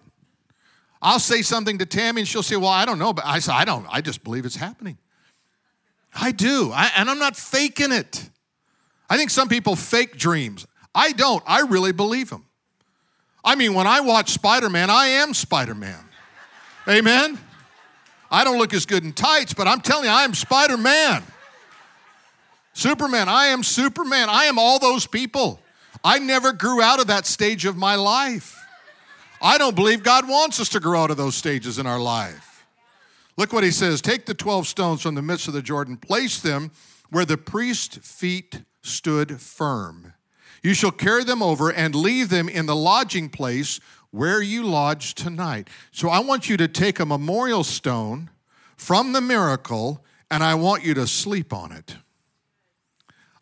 I'll 1.01 1.21
say 1.21 1.43
something 1.43 1.79
to 1.79 1.87
Tammy 1.87 2.23
and 2.23 2.29
she'll 2.29 2.43
say, 2.43 2.57
Well, 2.57 2.69
I 2.69 2.85
don't 2.85 2.99
know, 2.99 3.13
but 3.13 3.25
I 3.25 3.39
say, 3.39 3.53
I 3.53 3.65
don't, 3.65 3.87
I 3.91 4.01
just 4.01 4.25
believe 4.25 4.45
it's 4.45 4.57
happening. 4.57 4.99
I 6.15 6.33
do, 6.33 6.71
I, 6.73 6.91
and 6.97 7.09
I'm 7.09 7.19
not 7.19 7.37
faking 7.37 7.93
it. 7.93 8.29
I 9.09 9.17
think 9.17 9.31
some 9.31 9.49
people 9.49 9.77
fake 9.77 10.17
dreams. 10.17 10.67
I 10.95 11.13
don't, 11.13 11.43
I 11.47 11.61
really 11.61 11.93
believe 11.93 12.31
them. 12.31 12.45
I 13.45 13.55
mean, 13.55 13.75
when 13.75 13.87
I 13.87 14.01
watch 14.01 14.31
Spider 14.31 14.69
Man, 14.69 14.91
I 14.91 15.07
am 15.07 15.33
Spider 15.33 15.75
Man. 15.75 16.05
Amen? 16.89 17.39
I 18.31 18.45
don't 18.45 18.59
look 18.59 18.75
as 18.75 18.85
good 18.85 19.05
in 19.05 19.13
tights, 19.13 19.55
but 19.55 19.67
I'm 19.67 19.81
telling 19.81 20.05
you, 20.05 20.11
I 20.11 20.25
am 20.25 20.35
Spider 20.35 20.77
Man. 20.77 21.23
Superman, 22.75 23.29
I 23.29 23.47
am 23.47 23.63
Superman. 23.63 24.29
I 24.29 24.45
am 24.45 24.59
all 24.59 24.79
those 24.79 25.07
people. 25.07 25.61
I 26.05 26.19
never 26.19 26.53
grew 26.53 26.81
out 26.81 27.01
of 27.01 27.09
that 27.09 27.27
stage 27.27 27.65
of 27.65 27.77
my 27.77 27.97
life. 27.97 28.57
I 29.41 29.59
don't 29.59 29.75
believe 29.75 30.03
God 30.03 30.29
wants 30.29 30.61
us 30.61 30.69
to 30.71 30.81
grow 30.81 31.03
out 31.03 31.11
of 31.11 31.17
those 31.17 31.35
stages 31.35 31.79
in 31.79 31.87
our 31.87 31.99
life. 31.99 32.67
Look 33.37 33.53
what 33.53 33.65
he 33.65 33.71
says 33.71 34.01
Take 34.01 34.27
the 34.27 34.35
12 34.35 34.67
stones 34.67 35.03
from 35.03 35.15
the 35.15 35.23
midst 35.23 35.49
of 35.49 35.55
the 35.55 35.63
Jordan, 35.63 35.97
place 35.97 36.41
them 36.41 36.71
where 37.11 37.25
the 37.25 37.39
priest's 37.39 37.97
feet 37.99 38.63
stood 38.89 39.41
firm. 39.41 40.15
You 40.63 40.75
shall 40.75 40.91
carry 40.91 41.25
them 41.25 41.43
over 41.43 41.71
and 41.73 41.95
leave 41.95 42.29
them 42.29 42.49
in 42.49 42.67
the 42.67 42.77
lodging 42.77 43.29
place 43.29 43.81
where 44.11 44.43
you 44.43 44.65
lodge 44.65 45.15
tonight. 45.15 45.69
So 45.93 46.09
I 46.09 46.21
want 46.21 46.49
you 46.49 46.57
to 46.57 46.69
take 46.69 46.99
a 46.99 47.07
memorial 47.07 47.63
stone 47.63 48.31
from 48.77 49.13
the 49.13 49.21
miracle 49.21 50.05
and 50.31 50.43
I 50.43 50.55
want 50.55 50.85
you 50.85 50.95
to 50.95 51.07
sleep 51.07 51.53
on 51.53 51.73
it. 51.73 51.97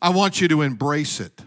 I 0.01 0.11
want 0.11 0.41
you 0.41 0.49
to 0.49 0.63
embrace 0.63 1.21
it. 1.21 1.43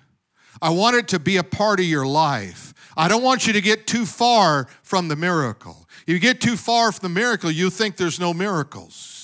I 0.62 0.72
want 0.72 0.96
it 0.96 1.08
to 1.10 1.20
be 1.20 1.38
a 1.38 1.44
part 1.44 1.79
of 1.79 1.86
your 1.86 2.06
life. 2.06 2.74
I 2.98 3.08
don't 3.08 3.24
want 3.24 3.48
you 3.48 3.53
to 3.53 3.62
get 3.62 3.88
too 3.88 4.06
far 4.06 4.68
from 4.84 5.08
the 5.08 5.15
miracle. 5.15 5.88
If 6.06 6.13
you 6.13 6.20
get 6.20 6.41
too 6.41 6.58
far 6.58 6.91
from 6.91 7.13
the 7.13 7.20
miracle, 7.20 7.51
you 7.51 7.70
think 7.70 7.96
there's 7.96 8.20
no 8.20 8.34
miracles. 8.34 9.19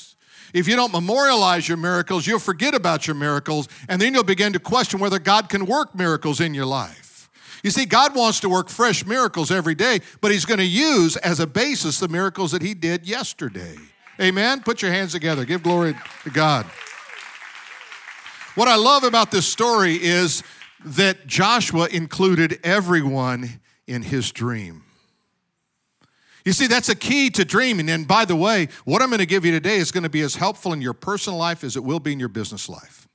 If 0.54 0.68
you 0.68 0.76
don't 0.76 0.92
memorialize 0.92 1.68
your 1.68 1.78
miracles, 1.78 2.28
you'll 2.28 2.40
forget 2.40 2.74
about 2.74 3.08
your 3.08 3.16
miracles, 3.16 3.68
and 3.90 4.02
then 4.02 4.14
you'll 4.14 4.24
begin 4.24 4.54
to 4.54 4.60
question 4.60 5.00
whether 5.00 5.20
God 5.20 5.50
can 5.50 5.66
work 5.66 5.96
miracles 5.96 6.40
in 6.40 6.54
your 6.54 6.66
life. 6.66 7.30
You 7.64 7.72
see, 7.72 7.86
God 7.86 8.16
wants 8.16 8.40
to 8.42 8.50
work 8.50 8.70
fresh 8.70 9.06
miracles 9.06 9.50
every 9.52 9.76
day, 9.76 10.00
but 10.22 10.32
He's 10.32 10.46
going 10.46 10.60
to 10.60 10.66
use 10.66 11.18
as 11.18 11.40
a 11.40 11.48
basis 11.48 12.00
the 12.00 12.08
miracles 12.08 12.52
that 12.52 12.62
He 12.62 12.74
did 12.74 13.08
yesterday. 13.08 13.76
Amen? 14.22 14.62
Put 14.62 14.82
your 14.82 14.92
hands 14.92 15.12
together. 15.12 15.46
Give 15.46 15.62
glory 15.62 15.96
to 16.24 16.30
God. 16.30 16.66
What 18.56 18.70
I 18.70 18.78
love 18.78 19.04
about 19.04 19.32
this 19.32 19.46
story 19.46 19.96
is 19.96 20.42
that 20.86 21.28
Joshua 21.28 21.90
included 21.92 22.60
everyone 22.64 23.60
in 23.86 24.02
his 24.02 24.32
dream. 24.32 24.85
You 26.46 26.54
see, 26.54 26.68
that's 26.68 26.90
a 26.90 26.96
key 26.96 27.32
to 27.32 27.44
dreaming. 27.44 27.90
And 27.90 28.08
by 28.08 28.24
the 28.24 28.36
way, 28.36 28.70
what 28.86 29.02
I'm 29.02 29.10
going 29.10 29.20
to 29.20 29.26
give 29.26 29.46
you 29.46 29.52
today 29.52 29.78
is 29.78 29.92
going 29.92 30.04
to 30.04 30.10
be 30.10 30.22
as 30.22 30.36
helpful 30.36 30.74
in 30.74 30.82
your 30.82 30.94
personal 30.94 31.40
life 31.40 31.64
as 31.64 31.76
it 31.76 31.84
will 31.84 32.00
be 32.00 32.14
in 32.14 32.20
your 32.20 32.30
business 32.30 32.70
life. 32.70 33.08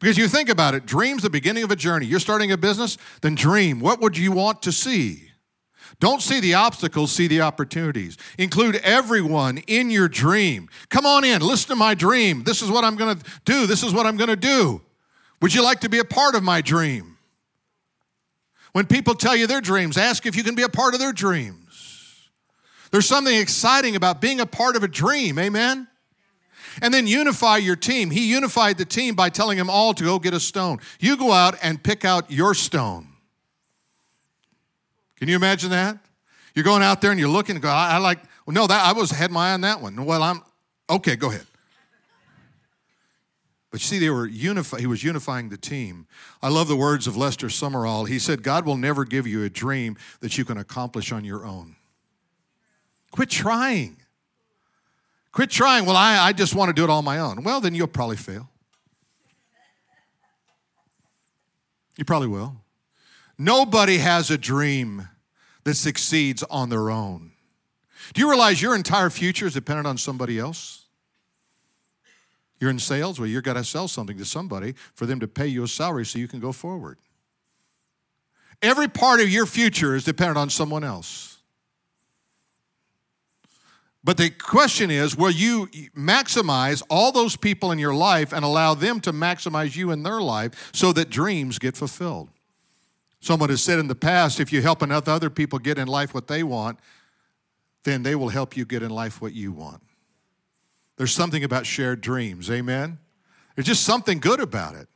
Because 0.00 0.18
you 0.18 0.28
think 0.28 0.48
about 0.48 0.74
it, 0.74 0.86
dream's 0.86 1.22
the 1.22 1.30
beginning 1.30 1.64
of 1.64 1.70
a 1.70 1.76
journey. 1.76 2.06
You're 2.06 2.20
starting 2.20 2.52
a 2.52 2.58
business, 2.58 2.98
then 3.22 3.34
dream. 3.34 3.80
What 3.80 4.00
would 4.00 4.16
you 4.16 4.32
want 4.32 4.62
to 4.62 4.72
see? 4.72 5.30
Don't 5.98 6.22
see 6.22 6.40
the 6.40 6.54
obstacles, 6.54 7.12
see 7.12 7.26
the 7.26 7.40
opportunities. 7.40 8.16
Include 8.38 8.76
everyone 8.76 9.58
in 9.66 9.90
your 9.90 10.08
dream. 10.08 10.68
Come 10.88 11.06
on 11.06 11.24
in, 11.24 11.42
listen 11.42 11.68
to 11.70 11.76
my 11.76 11.94
dream. 11.94 12.44
This 12.44 12.62
is 12.62 12.70
what 12.70 12.84
I'm 12.84 12.96
going 12.96 13.18
to 13.18 13.24
do. 13.44 13.66
This 13.66 13.82
is 13.82 13.92
what 13.94 14.06
I'm 14.06 14.16
going 14.16 14.30
to 14.30 14.36
do. 14.36 14.82
Would 15.40 15.54
you 15.54 15.62
like 15.62 15.80
to 15.80 15.88
be 15.88 15.98
a 15.98 16.04
part 16.04 16.34
of 16.34 16.42
my 16.42 16.60
dream? 16.60 17.16
When 18.72 18.86
people 18.86 19.14
tell 19.14 19.36
you 19.36 19.46
their 19.46 19.60
dreams, 19.60 19.98
ask 19.98 20.26
if 20.26 20.36
you 20.36 20.42
can 20.42 20.54
be 20.54 20.62
a 20.62 20.68
part 20.68 20.94
of 20.94 21.00
their 21.00 21.12
dreams. 21.12 21.61
There's 22.92 23.06
something 23.06 23.34
exciting 23.34 23.96
about 23.96 24.20
being 24.20 24.38
a 24.38 24.46
part 24.46 24.76
of 24.76 24.82
a 24.84 24.88
dream, 24.88 25.38
amen? 25.38 25.88
And 26.80 26.92
then 26.92 27.06
unify 27.06 27.56
your 27.56 27.74
team. 27.74 28.10
He 28.10 28.30
unified 28.30 28.78
the 28.78 28.84
team 28.84 29.14
by 29.14 29.30
telling 29.30 29.58
them 29.58 29.70
all 29.70 29.94
to 29.94 30.04
go 30.04 30.18
get 30.18 30.34
a 30.34 30.40
stone. 30.40 30.78
You 31.00 31.16
go 31.16 31.32
out 31.32 31.56
and 31.62 31.82
pick 31.82 32.04
out 32.04 32.30
your 32.30 32.54
stone. 32.54 33.08
Can 35.16 35.28
you 35.28 35.36
imagine 35.36 35.70
that? 35.70 35.98
You're 36.54 36.64
going 36.64 36.82
out 36.82 37.00
there 37.00 37.10
and 37.10 37.18
you're 37.18 37.30
looking 37.30 37.56
and 37.56 37.62
go, 37.62 37.70
I, 37.70 37.92
I 37.92 37.98
like, 37.98 38.18
well, 38.44 38.54
no, 38.54 38.66
that 38.66 38.86
I 38.86 38.92
was 38.92 39.10
had 39.10 39.30
my 39.30 39.50
eye 39.50 39.54
on 39.54 39.62
that 39.62 39.80
one. 39.80 40.04
Well, 40.04 40.22
I'm 40.22 40.42
okay, 40.90 41.16
go 41.16 41.28
ahead. 41.28 41.46
But 43.70 43.80
you 43.80 43.86
see, 43.86 43.98
they 43.98 44.10
were 44.10 44.26
unify, 44.26 44.80
he 44.80 44.86
was 44.86 45.02
unifying 45.02 45.48
the 45.48 45.56
team. 45.56 46.06
I 46.42 46.50
love 46.50 46.68
the 46.68 46.76
words 46.76 47.06
of 47.06 47.16
Lester 47.16 47.46
Sumrall. 47.46 48.06
He 48.06 48.18
said, 48.18 48.42
God 48.42 48.66
will 48.66 48.76
never 48.76 49.06
give 49.06 49.26
you 49.26 49.44
a 49.44 49.48
dream 49.48 49.96
that 50.20 50.36
you 50.36 50.44
can 50.44 50.58
accomplish 50.58 51.10
on 51.10 51.24
your 51.24 51.46
own. 51.46 51.76
Quit 53.12 53.30
trying. 53.30 53.98
Quit 55.30 55.50
trying. 55.50 55.86
Well, 55.86 55.96
I, 55.96 56.18
I 56.18 56.32
just 56.32 56.54
want 56.54 56.70
to 56.70 56.72
do 56.72 56.82
it 56.82 56.90
on 56.90 57.04
my 57.04 57.18
own. 57.18 57.44
Well, 57.44 57.60
then 57.60 57.74
you'll 57.74 57.86
probably 57.86 58.16
fail. 58.16 58.48
You 61.96 62.04
probably 62.04 62.28
will. 62.28 62.56
Nobody 63.38 63.98
has 63.98 64.30
a 64.30 64.38
dream 64.38 65.08
that 65.64 65.74
succeeds 65.74 66.42
on 66.44 66.68
their 66.68 66.90
own. 66.90 67.32
Do 68.14 68.20
you 68.20 68.28
realize 68.28 68.60
your 68.60 68.74
entire 68.74 69.10
future 69.10 69.46
is 69.46 69.54
dependent 69.54 69.86
on 69.86 69.98
somebody 69.98 70.38
else? 70.38 70.86
You're 72.60 72.70
in 72.70 72.78
sales, 72.78 73.18
well, 73.18 73.28
you've 73.28 73.42
got 73.42 73.54
to 73.54 73.64
sell 73.64 73.88
something 73.88 74.16
to 74.18 74.24
somebody 74.24 74.74
for 74.94 75.04
them 75.06 75.20
to 75.20 75.28
pay 75.28 75.46
you 75.46 75.64
a 75.64 75.68
salary 75.68 76.06
so 76.06 76.18
you 76.18 76.28
can 76.28 76.40
go 76.40 76.52
forward. 76.52 76.98
Every 78.60 78.86
part 78.88 79.20
of 79.20 79.28
your 79.28 79.46
future 79.46 79.96
is 79.96 80.04
dependent 80.04 80.38
on 80.38 80.48
someone 80.48 80.84
else. 80.84 81.31
But 84.04 84.16
the 84.16 84.30
question 84.30 84.90
is 84.90 85.16
will 85.16 85.30
you 85.30 85.68
maximize 85.96 86.82
all 86.90 87.12
those 87.12 87.36
people 87.36 87.70
in 87.70 87.78
your 87.78 87.94
life 87.94 88.32
and 88.32 88.44
allow 88.44 88.74
them 88.74 89.00
to 89.00 89.12
maximize 89.12 89.76
you 89.76 89.90
in 89.90 90.02
their 90.02 90.20
life 90.20 90.70
so 90.72 90.92
that 90.92 91.08
dreams 91.10 91.58
get 91.58 91.76
fulfilled? 91.76 92.28
Someone 93.20 93.50
has 93.50 93.62
said 93.62 93.78
in 93.78 93.86
the 93.86 93.94
past 93.94 94.40
if 94.40 94.52
you 94.52 94.60
help 94.62 94.82
enough 94.82 95.06
other 95.06 95.30
people 95.30 95.60
get 95.60 95.78
in 95.78 95.86
life 95.86 96.12
what 96.12 96.26
they 96.26 96.42
want, 96.42 96.80
then 97.84 98.02
they 98.02 98.16
will 98.16 98.30
help 98.30 98.56
you 98.56 98.64
get 98.64 98.82
in 98.82 98.90
life 98.90 99.20
what 99.20 99.32
you 99.32 99.52
want. 99.52 99.80
There's 100.96 101.12
something 101.12 101.44
about 101.44 101.64
shared 101.64 102.00
dreams, 102.00 102.50
amen? 102.50 102.98
There's 103.54 103.66
just 103.66 103.84
something 103.84 104.18
good 104.18 104.40
about 104.40 104.74
it. 104.74 104.88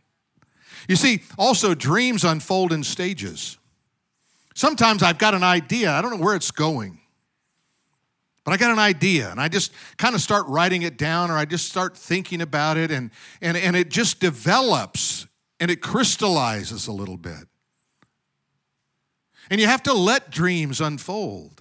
You 0.88 0.96
see, 0.96 1.22
also, 1.38 1.74
dreams 1.74 2.24
unfold 2.24 2.72
in 2.72 2.84
stages. 2.84 3.58
Sometimes 4.54 5.02
I've 5.02 5.18
got 5.18 5.34
an 5.34 5.42
idea, 5.42 5.90
I 5.90 6.00
don't 6.00 6.18
know 6.18 6.24
where 6.24 6.36
it's 6.36 6.50
going, 6.50 7.00
but 8.46 8.52
I 8.52 8.58
got 8.58 8.70
an 8.70 8.78
idea 8.78 9.28
and 9.28 9.40
I 9.40 9.48
just 9.48 9.72
kind 9.96 10.14
of 10.14 10.20
start 10.20 10.46
writing 10.46 10.82
it 10.82 10.96
down 10.96 11.32
or 11.32 11.36
I 11.36 11.46
just 11.46 11.68
start 11.68 11.96
thinking 11.96 12.40
about 12.40 12.76
it 12.76 12.92
and, 12.92 13.10
and, 13.42 13.56
and 13.56 13.74
it 13.74 13.90
just 13.90 14.20
develops 14.20 15.26
and 15.58 15.68
it 15.68 15.82
crystallizes 15.82 16.86
a 16.86 16.92
little 16.92 17.16
bit. 17.16 17.48
And 19.50 19.60
you 19.60 19.66
have 19.66 19.82
to 19.82 19.92
let 19.92 20.30
dreams 20.30 20.80
unfold. 20.80 21.60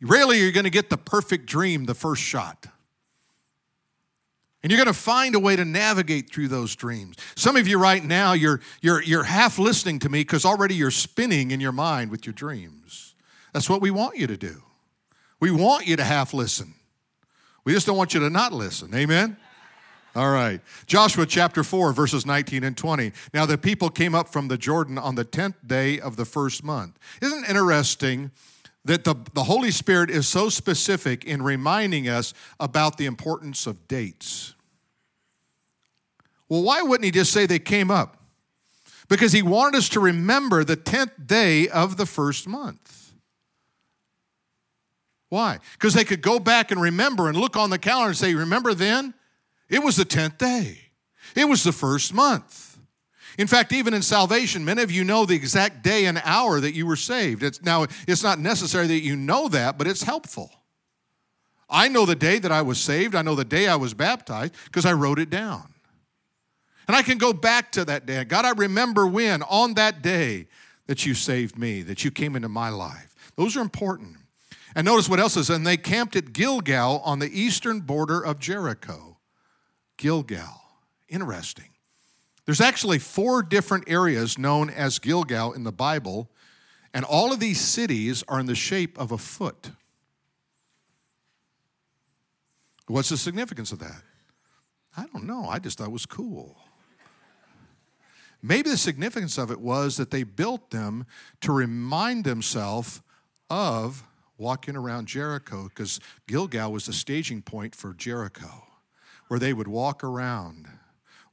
Rarely 0.00 0.40
you're 0.40 0.50
going 0.50 0.64
to 0.64 0.70
get 0.70 0.88
the 0.88 0.96
perfect 0.96 1.44
dream 1.44 1.84
the 1.84 1.94
first 1.94 2.22
shot. 2.22 2.68
And 4.62 4.72
you're 4.72 4.82
going 4.82 4.94
to 4.94 4.98
find 4.98 5.34
a 5.34 5.38
way 5.38 5.56
to 5.56 5.64
navigate 5.66 6.32
through 6.32 6.48
those 6.48 6.74
dreams. 6.74 7.16
Some 7.34 7.54
of 7.54 7.68
you 7.68 7.78
right 7.78 8.02
now, 8.02 8.32
you're, 8.32 8.62
you're, 8.80 9.02
you're 9.02 9.24
half 9.24 9.58
listening 9.58 9.98
to 9.98 10.08
me 10.08 10.20
because 10.20 10.46
already 10.46 10.74
you're 10.74 10.90
spinning 10.90 11.50
in 11.50 11.60
your 11.60 11.72
mind 11.72 12.10
with 12.10 12.24
your 12.24 12.32
dreams. 12.32 13.14
That's 13.52 13.68
what 13.68 13.82
we 13.82 13.90
want 13.90 14.16
you 14.16 14.26
to 14.26 14.38
do. 14.38 14.62
We 15.40 15.50
want 15.50 15.86
you 15.86 15.96
to 15.96 16.04
half 16.04 16.32
listen. 16.32 16.74
We 17.64 17.72
just 17.72 17.86
don't 17.86 17.96
want 17.96 18.14
you 18.14 18.20
to 18.20 18.30
not 18.30 18.52
listen. 18.52 18.94
Amen? 18.94 19.36
All 20.14 20.30
right. 20.30 20.62
Joshua 20.86 21.26
chapter 21.26 21.62
4, 21.62 21.92
verses 21.92 22.24
19 22.24 22.64
and 22.64 22.76
20. 22.76 23.12
Now 23.34 23.44
the 23.44 23.58
people 23.58 23.90
came 23.90 24.14
up 24.14 24.28
from 24.28 24.48
the 24.48 24.56
Jordan 24.56 24.96
on 24.96 25.14
the 25.14 25.26
10th 25.26 25.66
day 25.66 26.00
of 26.00 26.16
the 26.16 26.24
first 26.24 26.64
month. 26.64 26.98
Isn't 27.20 27.44
it 27.44 27.50
interesting 27.50 28.30
that 28.86 29.04
the, 29.04 29.14
the 29.34 29.44
Holy 29.44 29.70
Spirit 29.70 30.08
is 30.08 30.26
so 30.26 30.48
specific 30.48 31.24
in 31.24 31.42
reminding 31.42 32.08
us 32.08 32.32
about 32.58 32.96
the 32.96 33.04
importance 33.04 33.66
of 33.66 33.86
dates? 33.88 34.54
Well, 36.48 36.62
why 36.62 36.80
wouldn't 36.80 37.04
he 37.04 37.10
just 37.10 37.32
say 37.32 37.44
they 37.44 37.58
came 37.58 37.90
up? 37.90 38.16
Because 39.08 39.32
he 39.32 39.42
wanted 39.42 39.76
us 39.76 39.88
to 39.90 40.00
remember 40.00 40.64
the 40.64 40.76
10th 40.76 41.26
day 41.26 41.68
of 41.68 41.96
the 41.96 42.06
first 42.06 42.48
month. 42.48 43.05
Why? 45.28 45.58
Because 45.72 45.94
they 45.94 46.04
could 46.04 46.22
go 46.22 46.38
back 46.38 46.70
and 46.70 46.80
remember 46.80 47.28
and 47.28 47.36
look 47.36 47.56
on 47.56 47.70
the 47.70 47.78
calendar 47.78 48.08
and 48.08 48.16
say, 48.16 48.34
Remember 48.34 48.74
then? 48.74 49.14
It 49.68 49.82
was 49.82 49.96
the 49.96 50.04
10th 50.04 50.38
day, 50.38 50.78
it 51.34 51.48
was 51.48 51.64
the 51.64 51.72
first 51.72 52.14
month. 52.14 52.78
In 53.38 53.46
fact, 53.46 53.72
even 53.72 53.92
in 53.92 54.00
salvation, 54.00 54.64
many 54.64 54.82
of 54.82 54.90
you 54.90 55.04
know 55.04 55.26
the 55.26 55.34
exact 55.34 55.82
day 55.82 56.06
and 56.06 56.20
hour 56.24 56.58
that 56.58 56.72
you 56.72 56.86
were 56.86 56.96
saved. 56.96 57.42
It's, 57.42 57.62
now, 57.62 57.84
it's 58.08 58.22
not 58.22 58.38
necessary 58.38 58.86
that 58.86 59.00
you 59.00 59.14
know 59.14 59.48
that, 59.48 59.76
but 59.76 59.86
it's 59.86 60.02
helpful. 60.02 60.50
I 61.68 61.88
know 61.88 62.06
the 62.06 62.14
day 62.14 62.38
that 62.38 62.50
I 62.50 62.62
was 62.62 62.80
saved. 62.80 63.14
I 63.14 63.20
know 63.20 63.34
the 63.34 63.44
day 63.44 63.68
I 63.68 63.76
was 63.76 63.92
baptized 63.92 64.54
because 64.64 64.86
I 64.86 64.94
wrote 64.94 65.18
it 65.18 65.28
down. 65.28 65.74
And 66.88 66.96
I 66.96 67.02
can 67.02 67.18
go 67.18 67.34
back 67.34 67.72
to 67.72 67.84
that 67.84 68.06
day. 68.06 68.24
God, 68.24 68.46
I 68.46 68.52
remember 68.52 69.06
when, 69.06 69.42
on 69.42 69.74
that 69.74 70.00
day, 70.00 70.46
that 70.86 71.04
you 71.04 71.14
saved 71.14 71.58
me, 71.58 71.82
that 71.82 72.04
you 72.04 72.10
came 72.10 72.36
into 72.36 72.48
my 72.48 72.68
life. 72.68 73.14
Those 73.36 73.56
are 73.56 73.60
important. 73.60 74.16
And 74.76 74.84
notice 74.84 75.08
what 75.08 75.18
else 75.18 75.38
is, 75.38 75.48
and 75.48 75.66
they 75.66 75.78
camped 75.78 76.16
at 76.16 76.34
Gilgal 76.34 77.00
on 77.02 77.18
the 77.18 77.30
eastern 77.30 77.80
border 77.80 78.20
of 78.20 78.38
Jericho. 78.38 79.16
Gilgal. 79.96 80.60
Interesting. 81.08 81.70
There's 82.44 82.60
actually 82.60 82.98
four 82.98 83.42
different 83.42 83.84
areas 83.88 84.36
known 84.36 84.68
as 84.68 84.98
Gilgal 84.98 85.54
in 85.54 85.64
the 85.64 85.72
Bible, 85.72 86.30
and 86.92 87.06
all 87.06 87.32
of 87.32 87.40
these 87.40 87.58
cities 87.58 88.22
are 88.28 88.38
in 88.38 88.44
the 88.44 88.54
shape 88.54 88.98
of 88.98 89.12
a 89.12 89.18
foot. 89.18 89.70
What's 92.86 93.08
the 93.08 93.16
significance 93.16 93.72
of 93.72 93.78
that? 93.78 94.02
I 94.94 95.06
don't 95.06 95.24
know. 95.24 95.46
I 95.48 95.58
just 95.58 95.78
thought 95.78 95.88
it 95.88 95.92
was 95.92 96.04
cool. 96.04 96.54
Maybe 98.42 98.68
the 98.68 98.76
significance 98.76 99.38
of 99.38 99.50
it 99.50 99.58
was 99.58 99.96
that 99.96 100.10
they 100.10 100.22
built 100.22 100.70
them 100.70 101.06
to 101.40 101.52
remind 101.52 102.24
themselves 102.24 103.00
of 103.48 104.04
walking 104.38 104.76
around 104.76 105.08
Jericho, 105.08 105.64
because 105.64 106.00
Gilgal 106.26 106.72
was 106.72 106.86
the 106.86 106.92
staging 106.92 107.42
point 107.42 107.74
for 107.74 107.94
Jericho, 107.94 108.66
where 109.28 109.40
they 109.40 109.52
would 109.52 109.68
walk 109.68 110.04
around, 110.04 110.68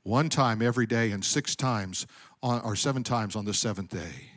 one 0.04 0.30
time 0.30 0.62
every 0.62 0.86
day 0.86 1.12
and 1.12 1.24
six 1.24 1.56
times 1.56 2.08
on, 2.42 2.62
or 2.62 2.76
seven 2.76 3.04
times 3.04 3.36
on 3.36 3.46
the 3.46 3.54
seventh 3.54 3.90
day. 3.90 4.32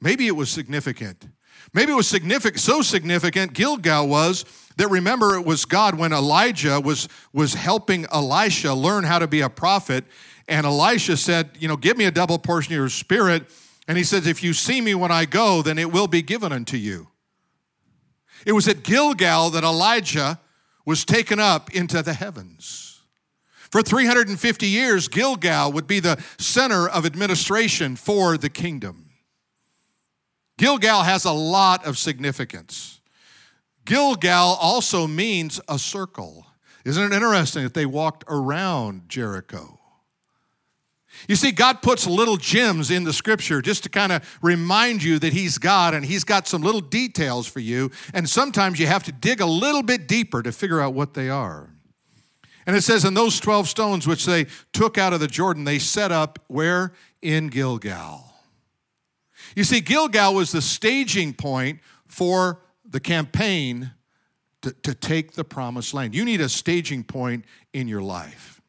Maybe 0.00 0.26
it 0.26 0.36
was 0.36 0.50
significant. 0.50 1.26
Maybe 1.72 1.92
it 1.92 1.94
was 1.94 2.08
significant, 2.08 2.60
so 2.60 2.82
significant, 2.82 3.52
Gilgal 3.54 4.08
was, 4.08 4.44
that 4.76 4.88
remember 4.88 5.34
it 5.36 5.46
was 5.46 5.64
God 5.64 5.96
when 5.96 6.12
Elijah 6.12 6.80
was, 6.80 7.08
was 7.32 7.54
helping 7.54 8.06
Elisha 8.12 8.74
learn 8.74 9.04
how 9.04 9.18
to 9.18 9.26
be 9.26 9.40
a 9.40 9.48
prophet. 9.48 10.04
And 10.48 10.66
Elisha 10.66 11.16
said, 11.16 11.50
You 11.58 11.68
know, 11.68 11.76
give 11.76 11.96
me 11.96 12.04
a 12.04 12.10
double 12.10 12.38
portion 12.38 12.72
of 12.74 12.78
your 12.78 12.88
spirit. 12.88 13.44
And 13.86 13.96
he 13.96 14.04
says, 14.04 14.26
If 14.26 14.42
you 14.42 14.52
see 14.52 14.80
me 14.80 14.94
when 14.94 15.12
I 15.12 15.24
go, 15.24 15.62
then 15.62 15.78
it 15.78 15.92
will 15.92 16.08
be 16.08 16.22
given 16.22 16.52
unto 16.52 16.76
you. 16.76 17.08
It 18.46 18.52
was 18.52 18.68
at 18.68 18.82
Gilgal 18.82 19.50
that 19.50 19.64
Elijah 19.64 20.40
was 20.84 21.04
taken 21.04 21.38
up 21.38 21.70
into 21.74 22.02
the 22.02 22.12
heavens. 22.12 23.00
For 23.70 23.82
350 23.82 24.66
years, 24.66 25.08
Gilgal 25.08 25.72
would 25.72 25.86
be 25.86 25.98
the 25.98 26.22
center 26.38 26.88
of 26.88 27.04
administration 27.04 27.96
for 27.96 28.36
the 28.38 28.50
kingdom. 28.50 29.10
Gilgal 30.58 31.02
has 31.02 31.24
a 31.24 31.32
lot 31.32 31.84
of 31.84 31.98
significance. 31.98 33.00
Gilgal 33.84 34.56
also 34.60 35.06
means 35.06 35.60
a 35.68 35.78
circle. 35.78 36.46
Isn't 36.84 37.12
it 37.12 37.16
interesting 37.16 37.64
that 37.64 37.74
they 37.74 37.86
walked 37.86 38.24
around 38.28 39.08
Jericho? 39.08 39.80
You 41.28 41.36
see, 41.36 41.52
God 41.52 41.80
puts 41.80 42.06
little 42.06 42.36
gems 42.36 42.90
in 42.90 43.04
the 43.04 43.12
scripture 43.12 43.62
just 43.62 43.82
to 43.84 43.88
kind 43.88 44.12
of 44.12 44.38
remind 44.42 45.02
you 45.02 45.18
that 45.18 45.32
He's 45.32 45.58
God 45.58 45.94
and 45.94 46.04
He's 46.04 46.24
got 46.24 46.46
some 46.46 46.62
little 46.62 46.80
details 46.80 47.46
for 47.46 47.60
you. 47.60 47.90
And 48.12 48.28
sometimes 48.28 48.78
you 48.78 48.86
have 48.86 49.04
to 49.04 49.12
dig 49.12 49.40
a 49.40 49.46
little 49.46 49.82
bit 49.82 50.06
deeper 50.06 50.42
to 50.42 50.52
figure 50.52 50.80
out 50.80 50.94
what 50.94 51.14
they 51.14 51.30
are. 51.30 51.70
And 52.66 52.76
it 52.76 52.82
says, 52.82 53.04
And 53.04 53.16
those 53.16 53.40
12 53.40 53.68
stones 53.68 54.06
which 54.06 54.26
they 54.26 54.46
took 54.72 54.98
out 54.98 55.12
of 55.12 55.20
the 55.20 55.26
Jordan, 55.26 55.64
they 55.64 55.78
set 55.78 56.12
up 56.12 56.38
where? 56.48 56.92
In 57.22 57.48
Gilgal. 57.48 58.32
You 59.56 59.64
see, 59.64 59.80
Gilgal 59.80 60.34
was 60.34 60.52
the 60.52 60.62
staging 60.62 61.32
point 61.32 61.80
for 62.06 62.60
the 62.84 63.00
campaign 63.00 63.92
to, 64.62 64.72
to 64.82 64.94
take 64.94 65.32
the 65.32 65.44
promised 65.44 65.94
land. 65.94 66.14
You 66.14 66.24
need 66.24 66.40
a 66.40 66.48
staging 66.48 67.04
point 67.04 67.44
in 67.72 67.88
your 67.88 68.02
life. 68.02 68.60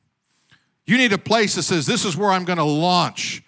You 0.86 0.98
need 0.98 1.14
a 1.14 1.18
place 1.18 1.56
that 1.56 1.64
says, 1.64 1.86
This 1.86 2.06
is 2.06 2.16
where 2.16 2.32
I'm 2.32 2.46
going 2.46 2.58
to 2.58 2.64
launch 2.64 3.44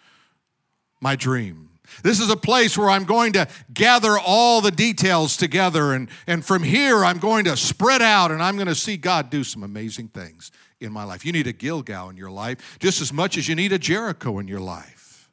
my 1.01 1.15
dream. 1.15 1.67
This 2.03 2.20
is 2.20 2.29
a 2.29 2.36
place 2.36 2.77
where 2.77 2.89
I'm 2.89 3.06
going 3.06 3.34
to 3.34 3.48
gather 3.74 4.17
all 4.20 4.62
the 4.62 4.72
details 4.72 5.38
together. 5.38 5.94
And, 5.94 6.10
and 6.27 6.46
from 6.46 6.63
here, 6.63 7.03
I'm 7.03 7.17
going 7.17 7.46
to 7.46 7.58
spread 7.58 8.01
out 8.01 8.32
and 8.32 8.41
I'm 8.41 8.56
going 8.56 8.67
to 8.67 8.75
see 8.75 8.98
God 8.98 9.29
do 9.29 9.44
some 9.44 9.63
amazing 9.63 10.10
things 10.10 10.51
in 10.79 10.91
my 10.91 11.03
life. 11.03 11.25
You 11.25 11.32
need 11.32 11.48
a 11.48 11.53
Gilgal 11.53 12.10
in 12.10 12.17
your 12.17 12.29
life 12.29 12.77
just 12.79 13.01
as 13.01 13.12
much 13.12 13.38
as 13.38 13.48
you 13.48 13.56
need 13.56 13.72
a 13.74 13.79
Jericho 13.79 14.38
in 14.39 14.48
your 14.48 14.60
life. 14.60 15.29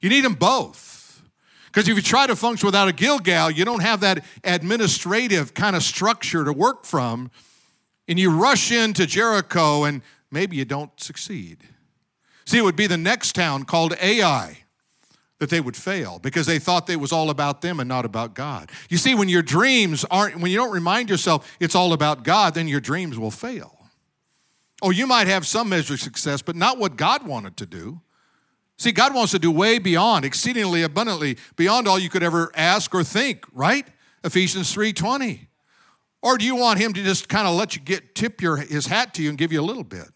You 0.00 0.10
need 0.10 0.24
them 0.24 0.34
both. 0.34 1.22
Because 1.66 1.88
if 1.88 1.96
you 1.96 2.02
try 2.02 2.26
to 2.26 2.36
function 2.36 2.66
without 2.66 2.88
a 2.88 2.92
Gilgal, 2.92 3.50
you 3.50 3.64
don't 3.64 3.82
have 3.82 4.00
that 4.00 4.24
administrative 4.44 5.54
kind 5.54 5.74
of 5.74 5.82
structure 5.82 6.44
to 6.44 6.52
work 6.52 6.84
from. 6.84 7.30
And 8.06 8.18
you 8.18 8.30
rush 8.30 8.70
into 8.70 9.06
Jericho 9.06 9.84
and 9.84 10.02
maybe 10.30 10.56
you 10.56 10.64
don't 10.64 10.98
succeed. 11.00 11.58
See, 12.44 12.58
it 12.58 12.62
would 12.62 12.76
be 12.76 12.86
the 12.86 12.96
next 12.96 13.34
town 13.34 13.64
called 13.64 13.94
Ai 14.00 14.58
that 15.38 15.50
they 15.50 15.60
would 15.60 15.76
fail 15.76 16.18
because 16.18 16.46
they 16.46 16.58
thought 16.58 16.88
it 16.88 16.96
was 17.00 17.12
all 17.12 17.30
about 17.30 17.60
them 17.60 17.80
and 17.80 17.88
not 17.88 18.04
about 18.04 18.34
God. 18.34 18.70
You 18.88 18.96
see, 18.96 19.14
when 19.14 19.28
your 19.28 19.42
dreams 19.42 20.04
aren't, 20.10 20.38
when 20.38 20.50
you 20.50 20.56
don't 20.56 20.72
remind 20.72 21.10
yourself 21.10 21.56
it's 21.60 21.74
all 21.74 21.92
about 21.92 22.22
God, 22.22 22.54
then 22.54 22.68
your 22.68 22.80
dreams 22.80 23.18
will 23.18 23.30
fail. 23.30 23.90
Oh, 24.82 24.90
you 24.90 25.06
might 25.06 25.26
have 25.26 25.46
some 25.46 25.68
measure 25.68 25.94
of 25.94 26.00
success, 26.00 26.42
but 26.42 26.56
not 26.56 26.78
what 26.78 26.96
God 26.96 27.26
wanted 27.26 27.56
to 27.58 27.66
do. 27.66 28.00
See, 28.76 28.92
God 28.92 29.14
wants 29.14 29.32
to 29.32 29.38
do 29.38 29.50
way 29.50 29.78
beyond, 29.78 30.24
exceedingly 30.24 30.82
abundantly, 30.82 31.38
beyond 31.56 31.86
all 31.86 31.98
you 31.98 32.08
could 32.08 32.22
ever 32.22 32.50
ask 32.54 32.94
or 32.94 33.04
think, 33.04 33.44
right? 33.52 33.86
Ephesians 34.24 34.74
3:20. 34.74 35.48
Or 36.22 36.38
do 36.38 36.46
you 36.46 36.56
want 36.56 36.80
him 36.80 36.94
to 36.94 37.02
just 37.02 37.28
kind 37.28 37.46
of 37.46 37.54
let 37.54 37.76
you 37.76 37.82
get 37.82 38.14
tip 38.14 38.40
your 38.40 38.56
his 38.56 38.86
hat 38.86 39.12
to 39.14 39.22
you 39.22 39.28
and 39.28 39.36
give 39.36 39.52
you 39.52 39.60
a 39.60 39.62
little 39.62 39.84
bit? 39.84 40.08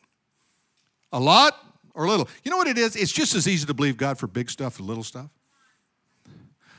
A 1.12 1.20
lot 1.20 1.54
or 1.94 2.04
a 2.04 2.10
little. 2.10 2.28
You 2.44 2.50
know 2.50 2.56
what 2.56 2.68
it 2.68 2.78
is? 2.78 2.96
It's 2.96 3.12
just 3.12 3.34
as 3.34 3.48
easy 3.48 3.66
to 3.66 3.74
believe 3.74 3.96
God 3.96 4.18
for 4.18 4.26
big 4.26 4.50
stuff 4.50 4.74
as 4.74 4.80
little 4.80 5.02
stuff. 5.02 5.30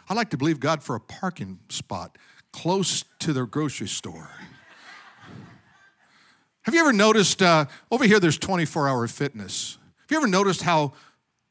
I 0.07 0.13
like 0.13 0.29
to 0.31 0.37
believe 0.37 0.59
God 0.59 0.81
for 0.81 0.95
a 0.95 0.99
parking 0.99 1.59
spot 1.69 2.17
close 2.51 3.03
to 3.19 3.33
their 3.33 3.45
grocery 3.45 3.87
store. 3.87 4.29
Have 6.63 6.73
you 6.73 6.81
ever 6.81 6.93
noticed 6.93 7.41
uh, 7.41 7.65
over 7.91 8.05
here 8.05 8.19
there's 8.19 8.37
24 8.37 8.87
hour 8.87 9.07
fitness? 9.07 9.77
Have 10.01 10.11
you 10.11 10.17
ever 10.17 10.27
noticed 10.27 10.63
how 10.63 10.93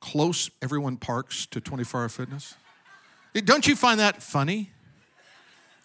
close 0.01 0.51
everyone 0.63 0.97
parks 0.97 1.47
to 1.47 1.61
24 1.61 2.03
hour 2.03 2.09
fitness? 2.09 2.55
Don't 3.35 3.67
you 3.67 3.77
find 3.77 4.01
that 4.01 4.23
funny? 4.23 4.71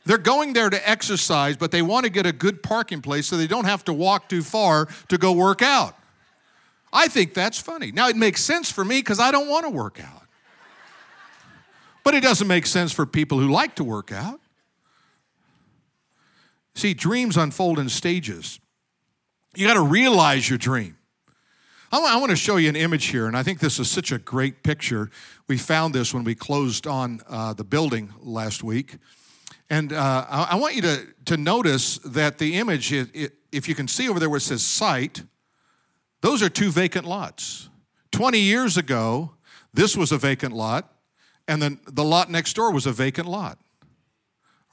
They're 0.06 0.18
going 0.18 0.54
there 0.54 0.70
to 0.70 0.90
exercise, 0.90 1.56
but 1.56 1.72
they 1.72 1.82
want 1.82 2.06
to 2.06 2.12
get 2.12 2.26
a 2.26 2.32
good 2.32 2.62
parking 2.62 3.02
place 3.02 3.28
so 3.28 3.38
they 3.38 3.48
don't 3.48 3.66
have 3.66 3.86
to 3.86 3.94
walk 3.94 4.28
too 4.28 4.42
far 4.42 4.88
to 5.08 5.18
go 5.18 5.32
work 5.32 5.62
out. 5.62 5.96
I 6.94 7.08
think 7.08 7.34
that's 7.34 7.60
funny. 7.60 7.92
Now, 7.92 8.08
it 8.08 8.16
makes 8.16 8.42
sense 8.42 8.72
for 8.72 8.86
me 8.86 9.00
because 9.00 9.20
I 9.20 9.32
don't 9.32 9.50
want 9.50 9.66
to 9.66 9.72
work 9.72 10.00
out. 10.00 10.22
But 12.04 12.14
it 12.14 12.22
doesn't 12.22 12.48
make 12.48 12.68
sense 12.68 12.92
for 12.92 13.06
people 13.06 13.40
who 13.40 13.50
like 13.50 13.76
to 13.76 13.84
work 13.84 14.12
out. 14.12 14.40
See, 16.76 16.94
dreams 16.94 17.36
unfold 17.36 17.80
in 17.80 17.90
stages. 17.90 18.60
You 19.56 19.66
got 19.68 19.76
to 19.76 19.82
realize 19.82 20.48
your 20.50 20.60
dream. 20.60 20.98
I 21.92 22.18
want 22.18 22.32
to 22.32 22.36
show 22.36 22.58
you 22.58 22.70
an 22.70 22.76
image 22.76 23.06
here, 23.06 23.28
and 23.28 23.38
I 23.38 23.44
think 23.44 23.60
this 23.60 23.80
is 23.80 23.90
such 23.90 24.12
a 24.12 24.18
great 24.18 24.64
picture. 24.64 25.12
We 25.48 25.58
found 25.58 25.94
this 25.94 26.12
when 26.12 26.24
we 26.24 26.34
closed 26.34 26.88
on 26.88 27.22
uh, 27.30 27.54
the 27.54 27.64
building 27.64 28.12
last 28.20 28.64
week. 28.64 28.98
And 29.70 29.94
uh, 29.94 30.26
I 30.28 30.56
want 30.56 30.76
you 30.76 30.82
to, 30.82 31.08
to 31.26 31.38
notice 31.38 32.00
that 32.00 32.40
the 32.40 32.56
image, 32.56 32.92
it, 32.92 33.10
it, 33.14 33.34
if 33.52 33.70
you 33.70 33.76
can 33.76 33.88
see 33.88 34.10
over 34.10 34.20
there 34.20 34.30
where 34.30 34.38
it 34.38 34.42
says 34.42 34.64
site, 34.64 35.24
those 36.24 36.42
are 36.42 36.48
two 36.48 36.72
vacant 36.72 37.06
lots. 37.06 37.70
20 38.12 38.40
years 38.40 38.78
ago, 38.78 39.34
this 39.74 39.98
was 39.98 40.14
a 40.14 40.18
vacant 40.18 40.56
lot, 40.56 40.90
and 41.50 41.62
then 41.62 41.80
the 41.86 42.04
lot 42.04 42.32
next 42.32 42.56
door 42.56 42.72
was 42.72 42.86
a 42.86 42.94
vacant 42.94 43.28
lot. 43.28 43.60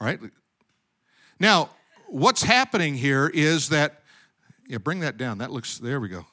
All 0.00 0.06
right? 0.06 0.20
Now, 1.40 1.70
what's 2.06 2.44
happening 2.44 2.94
here 2.94 3.28
is 3.34 3.70
that, 3.70 4.02
yeah, 4.68 4.78
bring 4.78 5.00
that 5.00 5.16
down. 5.16 5.38
That 5.38 5.50
looks, 5.50 5.78
there 5.78 5.98
we 5.98 6.08
go. 6.08 6.24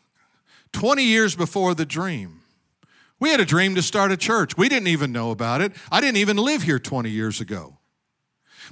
20 0.74 1.02
years 1.02 1.36
before 1.36 1.74
the 1.74 1.86
dream. 1.86 2.42
We 3.20 3.32
had 3.32 3.40
a 3.40 3.46
dream 3.46 3.74
to 3.74 3.82
start 3.82 4.12
a 4.12 4.18
church. 4.18 4.56
We 4.56 4.70
didn't 4.70 4.90
even 4.90 5.12
know 5.12 5.32
about 5.32 5.62
it. 5.62 5.72
I 5.92 6.00
didn't 6.00 6.18
even 6.18 6.38
live 6.38 6.62
here 6.62 6.78
20 6.78 7.10
years 7.10 7.42
ago. 7.42 7.80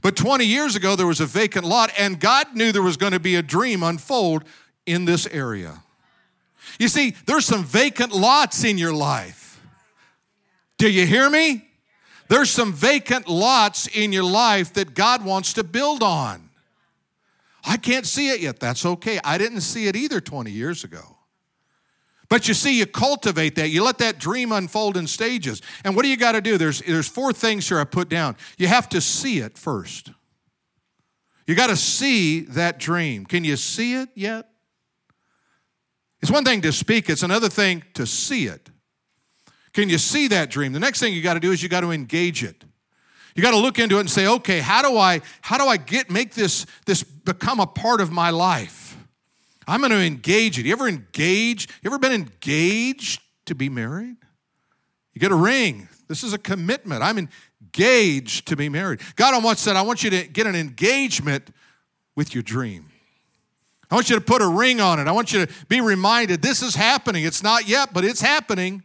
But 0.03 0.15
20 0.15 0.45
years 0.45 0.75
ago, 0.75 0.95
there 0.95 1.07
was 1.07 1.21
a 1.21 1.25
vacant 1.25 1.65
lot, 1.65 1.91
and 1.97 2.19
God 2.19 2.55
knew 2.55 2.71
there 2.71 2.83
was 2.83 2.97
going 2.97 3.13
to 3.13 3.19
be 3.19 3.33
a 3.33 3.41
dream 3.41 3.81
unfold 3.81 4.43
in 4.85 5.05
this 5.05 5.25
area. 5.25 5.81
You 6.79 6.87
see, 6.87 7.15
there's 7.25 7.45
some 7.45 7.63
vacant 7.63 8.11
lots 8.11 8.63
in 8.63 8.77
your 8.77 8.93
life. 8.93 9.61
Do 10.77 10.89
you 10.89 11.05
hear 11.05 11.29
me? 11.29 11.65
There's 12.27 12.49
some 12.49 12.73
vacant 12.73 13.27
lots 13.27 13.87
in 13.87 14.11
your 14.11 14.23
life 14.23 14.73
that 14.73 14.93
God 14.93 15.23
wants 15.23 15.53
to 15.53 15.63
build 15.63 16.01
on. 16.01 16.49
I 17.65 17.77
can't 17.77 18.05
see 18.05 18.29
it 18.29 18.41
yet. 18.41 18.59
That's 18.59 18.85
okay. 18.85 19.19
I 19.23 19.37
didn't 19.37 19.61
see 19.61 19.87
it 19.87 19.95
either 19.95 20.19
20 20.21 20.51
years 20.51 20.83
ago. 20.83 21.17
But 22.27 22.47
you 22.47 22.53
see, 22.53 22.77
you 22.77 22.85
cultivate 22.85 23.55
that. 23.55 23.69
You 23.69 23.83
let 23.83 23.99
that 23.99 24.19
dream 24.19 24.51
unfold 24.51 24.97
in 24.97 25.07
stages. 25.07 25.61
And 25.83 25.95
what 25.95 26.03
do 26.03 26.09
you 26.09 26.17
got 26.17 26.31
to 26.31 26.41
do? 26.41 26.57
There's, 26.57 26.81
there's 26.81 27.07
four 27.07 27.33
things 27.33 27.67
here 27.67 27.79
I 27.79 27.83
put 27.83 28.09
down. 28.09 28.35
You 28.57 28.67
have 28.67 28.89
to 28.89 29.01
see 29.01 29.39
it 29.39 29.57
first. 29.57 30.11
You 31.45 31.53
got 31.53 31.67
to 31.67 31.75
see 31.75 32.41
that 32.41 32.79
dream. 32.79 33.25
Can 33.25 33.43
you 33.43 33.55
see 33.55 33.93
it 33.93 34.09
yet? 34.15 34.49
It's 36.25 36.31
one 36.31 36.43
thing 36.43 36.61
to 36.61 36.71
speak, 36.71 37.07
it's 37.07 37.21
another 37.21 37.49
thing 37.49 37.83
to 37.93 38.07
see 38.07 38.47
it. 38.47 38.71
Can 39.73 39.89
you 39.89 39.99
see 39.99 40.27
that 40.29 40.49
dream? 40.49 40.73
The 40.73 40.79
next 40.79 40.99
thing 40.99 41.13
you 41.13 41.21
got 41.21 41.35
to 41.35 41.39
do 41.39 41.51
is 41.51 41.61
you 41.61 41.69
got 41.69 41.81
to 41.81 41.91
engage 41.91 42.43
it. 42.43 42.63
You 43.35 43.43
got 43.43 43.51
to 43.51 43.59
look 43.59 43.77
into 43.77 43.97
it 43.97 43.99
and 43.99 44.09
say, 44.09 44.25
okay, 44.25 44.59
how 44.59 44.81
do 44.81 44.97
I 44.97 45.21
how 45.41 45.59
do 45.59 45.65
I 45.65 45.77
get 45.77 46.09
make 46.09 46.33
this 46.33 46.65
this 46.87 47.03
become 47.03 47.59
a 47.59 47.67
part 47.67 48.01
of 48.01 48.11
my 48.11 48.31
life? 48.31 48.97
I'm 49.67 49.81
going 49.81 49.91
to 49.91 50.01
engage 50.01 50.57
it. 50.57 50.65
You 50.65 50.71
ever 50.71 50.87
engage? 50.87 51.67
You 51.83 51.91
ever 51.91 51.99
been 51.99 52.11
engaged 52.11 53.21
to 53.45 53.53
be 53.53 53.69
married? 53.69 54.17
You 55.13 55.21
get 55.21 55.31
a 55.31 55.35
ring. 55.35 55.89
This 56.07 56.23
is 56.23 56.33
a 56.33 56.39
commitment. 56.39 57.03
I'm 57.03 57.19
engaged 57.19 58.47
to 58.47 58.55
be 58.55 58.67
married. 58.67 59.01
God 59.15 59.43
once 59.43 59.59
said, 59.59 59.75
I 59.75 59.83
want 59.83 60.03
you 60.03 60.09
to 60.09 60.25
get 60.25 60.47
an 60.47 60.55
engagement 60.55 61.51
with 62.15 62.33
your 62.33 62.41
dream. 62.41 62.89
I 63.89 63.95
want 63.95 64.09
you 64.09 64.15
to 64.15 64.21
put 64.21 64.41
a 64.41 64.47
ring 64.47 64.81
on 64.81 64.99
it. 64.99 65.07
I 65.07 65.11
want 65.11 65.31
you 65.31 65.45
to 65.45 65.53
be 65.67 65.81
reminded 65.81 66.41
this 66.41 66.61
is 66.61 66.75
happening. 66.75 67.23
It's 67.23 67.43
not 67.43 67.67
yet, 67.67 67.93
but 67.93 68.03
it's 68.03 68.21
happening. 68.21 68.83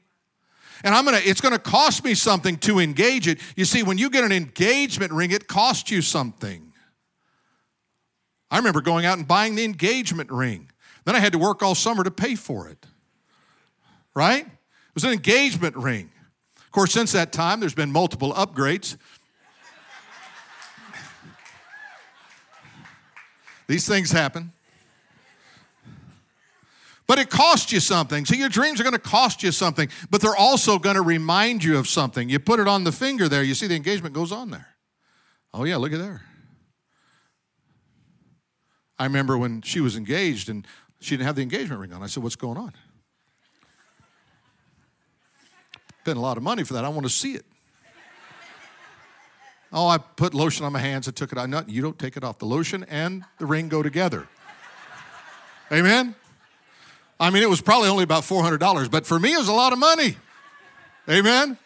And 0.85 0.95
I'm 0.95 1.05
gonna, 1.05 1.21
it's 1.23 1.41
gonna 1.41 1.59
cost 1.59 2.05
me 2.05 2.15
something 2.15 2.57
to 2.59 2.79
engage 2.79 3.27
it. 3.27 3.39
You 3.57 3.65
see, 3.65 3.83
when 3.83 3.99
you 3.99 4.11
get 4.11 4.25
an 4.25 4.33
engagement 4.33 5.13
ring, 5.13 5.31
it 5.31 5.49
costs 5.49 5.91
you 5.91 6.03
something. 6.03 6.73
I 8.51 8.57
remember 8.59 8.81
going 8.81 9.07
out 9.07 9.17
and 9.17 9.27
buying 9.27 9.55
the 9.55 9.65
engagement 9.65 10.31
ring. 10.31 10.71
Then 11.05 11.15
I 11.15 11.21
had 11.21 11.33
to 11.33 11.39
work 11.39 11.63
all 11.63 11.75
summer 11.75 12.05
to 12.05 12.11
pay 12.11 12.35
for 12.35 12.69
it. 12.69 12.87
right? 14.15 14.45
It 14.45 14.95
was 14.95 15.05
an 15.05 15.13
engagement 15.13 15.77
ring. 15.77 16.11
Of 16.57 16.73
course, 16.73 16.93
since 16.93 17.13
that 17.13 17.33
time, 17.33 17.61
there's 17.61 17.75
been 17.75 17.93
multiple 17.93 18.33
upgrades. 18.33 18.97
These 23.67 23.87
things 23.87 24.11
happen. 24.11 24.53
But 27.11 27.19
it 27.19 27.29
costs 27.29 27.73
you 27.73 27.81
something. 27.81 28.25
So 28.25 28.37
your 28.37 28.49
dreams 28.49 28.79
are 28.79 28.85
going 28.85 28.93
to 28.93 29.01
cost 29.01 29.43
you 29.43 29.51
something, 29.51 29.89
but 30.11 30.21
they're 30.21 30.37
also 30.37 30.79
going 30.79 30.95
to 30.95 31.03
remind 31.03 31.65
you 31.65 31.77
of 31.77 31.89
something. 31.89 32.29
You 32.29 32.39
put 32.39 32.61
it 32.61 32.69
on 32.69 32.85
the 32.85 32.93
finger 32.93 33.29
there, 33.29 33.43
you 33.43 33.55
see 33.55 33.67
the 33.67 33.75
engagement 33.75 34.15
goes 34.15 34.31
on 34.31 34.53
there. 34.53 34.77
Oh, 35.53 35.65
yeah, 35.65 35.77
look 35.79 35.93
at 35.93 35.99
there. 35.99 36.23
I 38.97 39.07
remember 39.07 39.37
when 39.37 39.61
she 39.63 39.81
was 39.81 39.97
engaged 39.97 40.49
and 40.49 40.65
she 41.01 41.17
didn't 41.17 41.27
have 41.27 41.35
the 41.35 41.43
engagement 41.43 41.81
ring 41.81 41.93
on. 41.93 42.01
I 42.01 42.07
said, 42.07 42.23
What's 42.23 42.37
going 42.37 42.57
on? 42.57 42.75
Spent 46.03 46.17
a 46.17 46.21
lot 46.21 46.37
of 46.37 46.45
money 46.45 46.63
for 46.63 46.75
that. 46.75 46.85
I 46.85 46.91
want 46.91 47.07
to 47.07 47.13
see 47.13 47.33
it. 47.33 47.45
Oh, 49.73 49.89
I 49.89 49.99
put 49.99 50.33
lotion 50.33 50.65
on 50.65 50.73
my 50.73 50.79
hands 50.79 51.09
and 51.09 51.17
took 51.17 51.33
it 51.33 51.39
out. 51.39 51.49
No, 51.49 51.65
you 51.67 51.83
don't 51.83 51.99
take 51.99 52.17
it 52.17 52.23
off. 52.23 52.39
The 52.39 52.47
lotion 52.47 52.87
and 52.89 53.25
the 53.41 53.47
ring 53.47 53.69
go 53.69 53.83
together. 53.83 54.29
Amen? 55.73 56.15
I 57.21 57.29
mean, 57.29 57.43
it 57.43 57.51
was 57.51 57.61
probably 57.61 57.91
only 57.91 58.03
about 58.03 58.23
$400, 58.23 58.91
but 58.91 59.07
for 59.07 59.21
me, 59.21 59.35
it 59.35 59.39
was 59.39 59.49
a 59.49 59.53
lot 59.53 59.75
of 59.75 59.79
money. 59.79 60.17
Amen? 61.09 61.59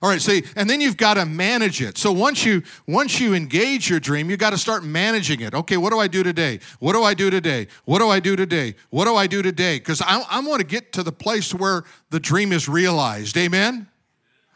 All 0.00 0.10
right, 0.10 0.20
see, 0.20 0.44
and 0.56 0.68
then 0.68 0.80
you've 0.80 0.96
got 0.96 1.14
to 1.14 1.24
manage 1.24 1.80
it. 1.80 1.96
So 1.96 2.12
once 2.12 2.44
you 2.44 2.62
once 2.86 3.20
you 3.20 3.32
engage 3.32 3.88
your 3.88 4.00
dream, 4.00 4.28
you 4.28 4.36
got 4.36 4.50
to 4.50 4.58
start 4.58 4.84
managing 4.84 5.40
it. 5.40 5.54
Okay, 5.54 5.78
what 5.78 5.92
do 5.92 5.98
I 5.98 6.08
do 6.08 6.22
today? 6.22 6.60
What 6.78 6.92
do 6.92 7.02
I 7.02 7.14
do 7.14 7.30
today? 7.30 7.68
What 7.86 8.00
do 8.00 8.10
I 8.10 8.20
do 8.20 8.36
today? 8.36 8.74
What 8.90 9.06
do 9.06 9.16
I 9.16 9.26
do 9.26 9.40
today? 9.40 9.78
Because 9.78 10.02
I, 10.02 10.22
I 10.28 10.40
want 10.40 10.60
to 10.60 10.66
get 10.66 10.92
to 10.92 11.02
the 11.02 11.12
place 11.12 11.54
where 11.54 11.84
the 12.10 12.20
dream 12.20 12.52
is 12.52 12.68
realized. 12.68 13.34
Amen? 13.38 13.86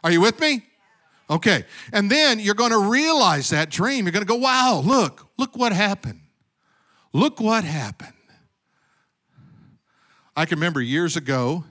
Are 0.03 0.11
you 0.11 0.21
with 0.21 0.39
me? 0.39 0.65
Okay. 1.31 1.65
And 1.93 2.11
then 2.11 2.39
you're 2.39 2.53
going 2.53 2.71
to 2.71 2.89
realize 2.89 3.49
that 3.49 3.71
dream. 3.71 4.05
You're 4.05 4.11
going 4.11 4.25
to 4.25 4.31
go, 4.31 4.35
wow, 4.35 4.83
look, 4.85 5.29
look 5.37 5.57
what 5.57 5.73
happened. 5.73 6.21
Look 7.11 7.39
what 7.39 7.63
happened. 7.63 8.13
I 10.39 10.45
can 10.45 10.57
remember 10.57 10.79
years 10.79 11.17
ago, 11.17 11.65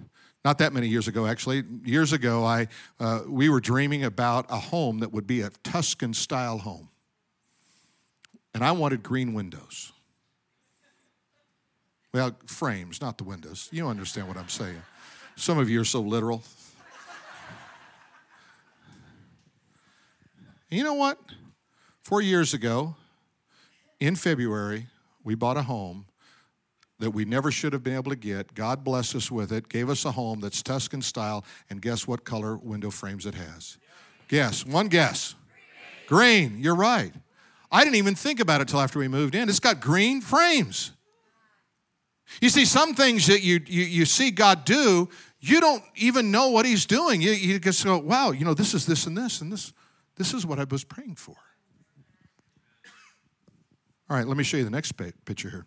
not 0.45 0.59
that 0.59 0.75
many 0.75 0.89
years 0.89 1.09
ago 1.09 1.27
actually, 1.27 1.65
years 1.87 2.13
ago, 2.13 2.45
I, 2.45 2.69
uh, 3.01 3.23
we 3.27 3.49
were 3.49 3.61
dreaming 3.61 4.05
about 4.05 4.45
a 4.51 4.59
home 4.59 4.99
that 4.99 5.11
would 5.11 5.27
be 5.27 5.41
a 5.41 5.49
Tuscan 5.65 6.13
style 6.13 6.59
home. 6.59 6.91
And 8.53 8.63
I 8.63 8.73
wanted 8.73 9.03
green 9.03 9.33
windows. 9.33 9.91
Well, 12.13 12.37
frames, 12.45 13.01
not 13.01 13.17
the 13.17 13.25
windows. 13.25 13.71
You 13.73 13.89
understand 13.89 14.29
what 14.29 14.37
I'm 14.37 14.51
saying. 14.51 14.83
Some 15.35 15.57
of 15.57 15.71
you 15.71 15.81
are 15.81 15.87
so 15.87 16.03
literal. 16.03 16.43
you 20.69 20.85
know 20.85 20.93
what? 20.93 21.19
Four 22.03 22.21
years 22.21 22.53
ago, 22.53 22.97
in 23.99 24.15
February, 24.15 24.89
we 25.25 25.35
bought 25.35 25.57
a 25.57 25.63
home 25.63 26.05
that 26.99 27.11
we 27.11 27.25
never 27.25 27.51
should 27.51 27.73
have 27.73 27.83
been 27.83 27.95
able 27.95 28.11
to 28.11 28.17
get. 28.17 28.55
God 28.55 28.83
blessed 28.83 29.15
us 29.15 29.31
with 29.31 29.53
it, 29.53 29.69
gave 29.69 29.89
us 29.89 30.05
a 30.05 30.11
home 30.11 30.41
that's 30.41 30.63
Tuscan 30.63 31.03
style, 31.03 31.45
and 31.71 31.81
guess 31.81 32.07
what 32.07 32.25
color 32.25 32.57
window 32.57 32.91
frames 32.91 33.25
it 33.27 33.35
has? 33.35 33.79
Guess, 34.29 34.67
one 34.67 34.89
guess. 34.89 35.35
Green, 36.07 36.49
green 36.49 36.63
you're 36.63 36.75
right. 36.75 37.13
I 37.71 37.85
didn't 37.85 37.97
even 37.97 38.15
think 38.15 38.41
about 38.41 38.61
it 38.61 38.69
till 38.69 38.81
after 38.81 38.99
we 38.99 39.09
moved 39.09 39.35
in. 39.35 39.49
It's 39.49 39.61
got 39.61 39.81
green 39.81 40.21
frames. 40.21 40.93
You 42.41 42.49
see, 42.49 42.65
some 42.65 42.95
things 42.95 43.27
that 43.27 43.43
you, 43.43 43.61
you, 43.67 43.85
you 43.85 44.05
see 44.05 44.31
God 44.31 44.65
do, 44.65 45.09
you 45.41 45.61
don't 45.61 45.83
even 45.97 46.31
know 46.31 46.49
what 46.49 46.67
He's 46.67 46.85
doing. 46.85 47.21
You, 47.21 47.31
you 47.33 47.59
just 47.59 47.85
go, 47.85 47.99
wow, 47.99 48.33
you 48.33 48.45
know, 48.45 48.55
this 48.55 48.75
is 48.75 48.87
this 48.87 49.07
and 49.07 49.17
this, 49.17 49.41
and 49.41 49.53
this, 49.53 49.73
this 50.17 50.35
is 50.35 50.45
what 50.45 50.59
I 50.59 50.65
was 50.65 50.85
praying 50.85 51.15
for. 51.15 51.37
All 54.11 54.17
right, 54.17 54.27
let 54.27 54.37
me 54.37 54.45
show 54.45 54.57
you 54.57 54.65
the 54.65 54.71
next 54.71 54.93
picture 54.93 55.51
here. 55.51 55.67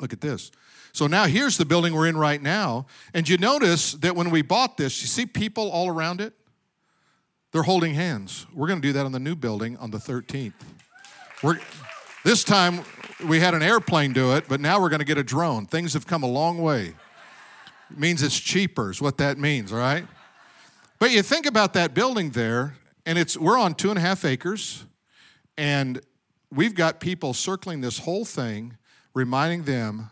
Look 0.00 0.12
at 0.12 0.20
this. 0.20 0.50
So 0.92 1.06
now 1.06 1.26
here's 1.26 1.56
the 1.56 1.64
building 1.64 1.94
we're 1.94 2.08
in 2.08 2.16
right 2.16 2.42
now. 2.42 2.86
And 3.14 3.28
you 3.28 3.36
notice 3.36 3.92
that 3.94 4.16
when 4.16 4.30
we 4.30 4.42
bought 4.42 4.76
this, 4.76 5.00
you 5.02 5.06
see 5.06 5.26
people 5.26 5.70
all 5.70 5.88
around 5.88 6.20
it? 6.20 6.32
They're 7.52 7.62
holding 7.62 7.94
hands. 7.94 8.46
We're 8.52 8.68
going 8.68 8.80
to 8.80 8.88
do 8.88 8.92
that 8.94 9.04
on 9.04 9.12
the 9.12 9.18
new 9.18 9.34
building 9.34 9.76
on 9.76 9.90
the 9.90 9.98
13th. 9.98 10.52
We're, 11.42 11.58
this 12.24 12.44
time 12.44 12.84
we 13.26 13.40
had 13.40 13.54
an 13.54 13.62
airplane 13.62 14.12
do 14.12 14.34
it, 14.36 14.44
but 14.48 14.60
now 14.60 14.80
we're 14.80 14.88
going 14.88 15.00
to 15.00 15.06
get 15.06 15.18
a 15.18 15.24
drone. 15.24 15.66
Things 15.66 15.92
have 15.94 16.06
come 16.06 16.22
a 16.22 16.28
long 16.28 16.58
way. 16.58 16.94
It 17.90 17.98
means 17.98 18.22
it's 18.22 18.38
cheaper, 18.38 18.90
is 18.90 19.02
what 19.02 19.18
that 19.18 19.36
means, 19.36 19.72
right? 19.72 20.06
But 20.98 21.10
you 21.10 21.22
think 21.22 21.46
about 21.46 21.72
that 21.74 21.92
building 21.92 22.30
there, 22.30 22.76
and 23.04 23.18
it's 23.18 23.36
we're 23.36 23.58
on 23.58 23.74
two 23.74 23.90
and 23.90 23.98
a 23.98 24.02
half 24.02 24.24
acres, 24.24 24.84
and 25.58 26.00
we've 26.52 26.74
got 26.74 27.00
people 27.00 27.34
circling 27.34 27.80
this 27.80 27.98
whole 27.98 28.24
thing 28.24 28.76
reminding 29.14 29.64
them 29.64 30.10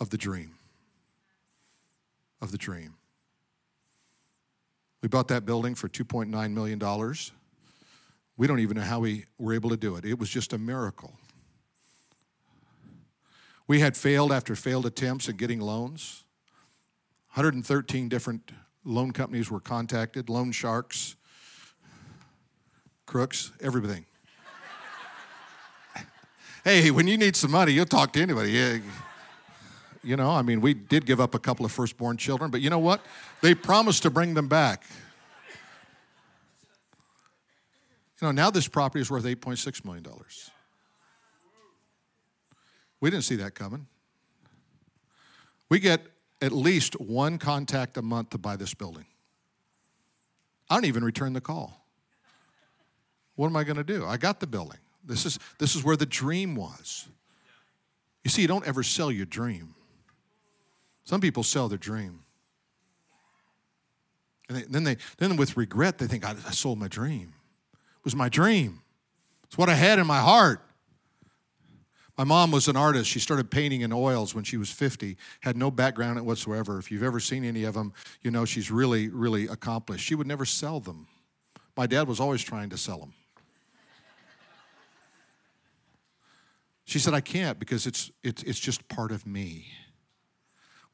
of 0.00 0.10
the 0.10 0.18
dream. 0.18 0.52
Of 2.40 2.52
the 2.52 2.58
dream. 2.58 2.94
We 5.02 5.08
bought 5.08 5.28
that 5.28 5.44
building 5.44 5.74
for 5.74 5.88
$2.9 5.88 6.52
million. 6.52 7.14
We 8.36 8.46
don't 8.46 8.60
even 8.60 8.76
know 8.76 8.82
how 8.82 9.00
we 9.00 9.24
were 9.38 9.54
able 9.54 9.70
to 9.70 9.76
do 9.76 9.96
it. 9.96 10.04
It 10.04 10.18
was 10.18 10.28
just 10.28 10.52
a 10.52 10.58
miracle. 10.58 11.14
We 13.66 13.80
had 13.80 13.96
failed 13.96 14.32
after 14.32 14.54
failed 14.54 14.86
attempts 14.86 15.28
at 15.28 15.36
getting 15.36 15.60
loans. 15.60 16.24
113 17.34 18.08
different 18.08 18.52
loan 18.84 19.12
companies 19.12 19.50
were 19.50 19.60
contacted, 19.60 20.28
loan 20.28 20.52
sharks, 20.52 21.16
crooks, 23.06 23.52
everything 23.60 24.06
hey, 26.66 26.90
when 26.90 27.06
you 27.06 27.16
need 27.16 27.36
some 27.36 27.52
money, 27.52 27.70
you'll 27.70 27.86
talk 27.86 28.12
to 28.12 28.20
anybody. 28.20 28.82
You 30.02 30.16
know, 30.16 30.30
I 30.30 30.42
mean, 30.42 30.60
we 30.60 30.74
did 30.74 31.06
give 31.06 31.20
up 31.20 31.32
a 31.32 31.38
couple 31.38 31.64
of 31.64 31.70
firstborn 31.70 32.16
children, 32.16 32.50
but 32.50 32.60
you 32.60 32.70
know 32.70 32.80
what? 32.80 33.00
They 33.40 33.54
promised 33.54 34.02
to 34.02 34.10
bring 34.10 34.34
them 34.34 34.48
back. 34.48 34.84
You 38.20 38.26
know, 38.26 38.32
now 38.32 38.50
this 38.50 38.66
property 38.66 39.00
is 39.00 39.08
worth 39.08 39.24
$8.6 39.24 39.84
million. 39.84 40.04
We 43.00 43.10
didn't 43.10 43.24
see 43.24 43.36
that 43.36 43.54
coming. 43.54 43.86
We 45.68 45.78
get 45.78 46.00
at 46.42 46.50
least 46.50 46.98
one 47.00 47.38
contact 47.38 47.96
a 47.96 48.02
month 48.02 48.30
to 48.30 48.38
buy 48.38 48.56
this 48.56 48.74
building. 48.74 49.06
I 50.68 50.74
don't 50.74 50.86
even 50.86 51.04
return 51.04 51.32
the 51.32 51.40
call. 51.40 51.86
What 53.36 53.46
am 53.46 53.56
I 53.56 53.62
going 53.62 53.76
to 53.76 53.84
do? 53.84 54.04
I 54.04 54.16
got 54.16 54.40
the 54.40 54.48
building. 54.48 54.78
This 55.06 55.24
is, 55.24 55.38
this 55.58 55.76
is 55.76 55.84
where 55.84 55.96
the 55.96 56.06
dream 56.06 56.56
was. 56.56 57.08
You 58.24 58.30
see, 58.30 58.42
you 58.42 58.48
don't 58.48 58.66
ever 58.66 58.82
sell 58.82 59.10
your 59.10 59.26
dream. 59.26 59.74
Some 61.04 61.20
people 61.20 61.44
sell 61.44 61.68
their 61.68 61.78
dream. 61.78 62.20
And 64.48 64.58
they, 64.58 64.62
then 64.62 64.84
they 64.84 64.96
then 65.18 65.36
with 65.36 65.56
regret 65.56 65.98
they 65.98 66.06
think 66.06 66.24
I, 66.24 66.30
I 66.30 66.50
sold 66.50 66.78
my 66.78 66.88
dream. 66.88 67.32
It 67.72 68.04
was 68.04 68.16
my 68.16 68.28
dream. 68.28 68.82
It's 69.44 69.56
what 69.56 69.68
I 69.68 69.74
had 69.74 69.98
in 69.98 70.06
my 70.06 70.18
heart. 70.18 70.60
My 72.18 72.24
mom 72.24 72.50
was 72.50 72.66
an 72.66 72.76
artist. 72.76 73.10
She 73.10 73.18
started 73.20 73.50
painting 73.50 73.82
in 73.82 73.92
oils 73.92 74.34
when 74.34 74.42
she 74.42 74.56
was 74.56 74.70
50, 74.70 75.16
had 75.40 75.56
no 75.56 75.70
background 75.70 76.24
whatsoever. 76.24 76.78
If 76.78 76.90
you've 76.90 77.02
ever 77.02 77.20
seen 77.20 77.44
any 77.44 77.64
of 77.64 77.74
them, 77.74 77.92
you 78.22 78.30
know 78.30 78.44
she's 78.46 78.70
really, 78.70 79.08
really 79.08 79.46
accomplished. 79.46 80.04
She 80.04 80.14
would 80.14 80.26
never 80.26 80.46
sell 80.46 80.80
them. 80.80 81.06
My 81.76 81.86
dad 81.86 82.08
was 82.08 82.18
always 82.18 82.42
trying 82.42 82.70
to 82.70 82.78
sell 82.78 82.98
them. 82.98 83.12
She 86.86 87.00
said, 87.00 87.14
I 87.14 87.20
can't 87.20 87.58
because 87.58 87.86
it's, 87.86 88.10
it's, 88.22 88.42
it's 88.44 88.58
just 88.58 88.88
part 88.88 89.12
of 89.12 89.26
me. 89.26 89.66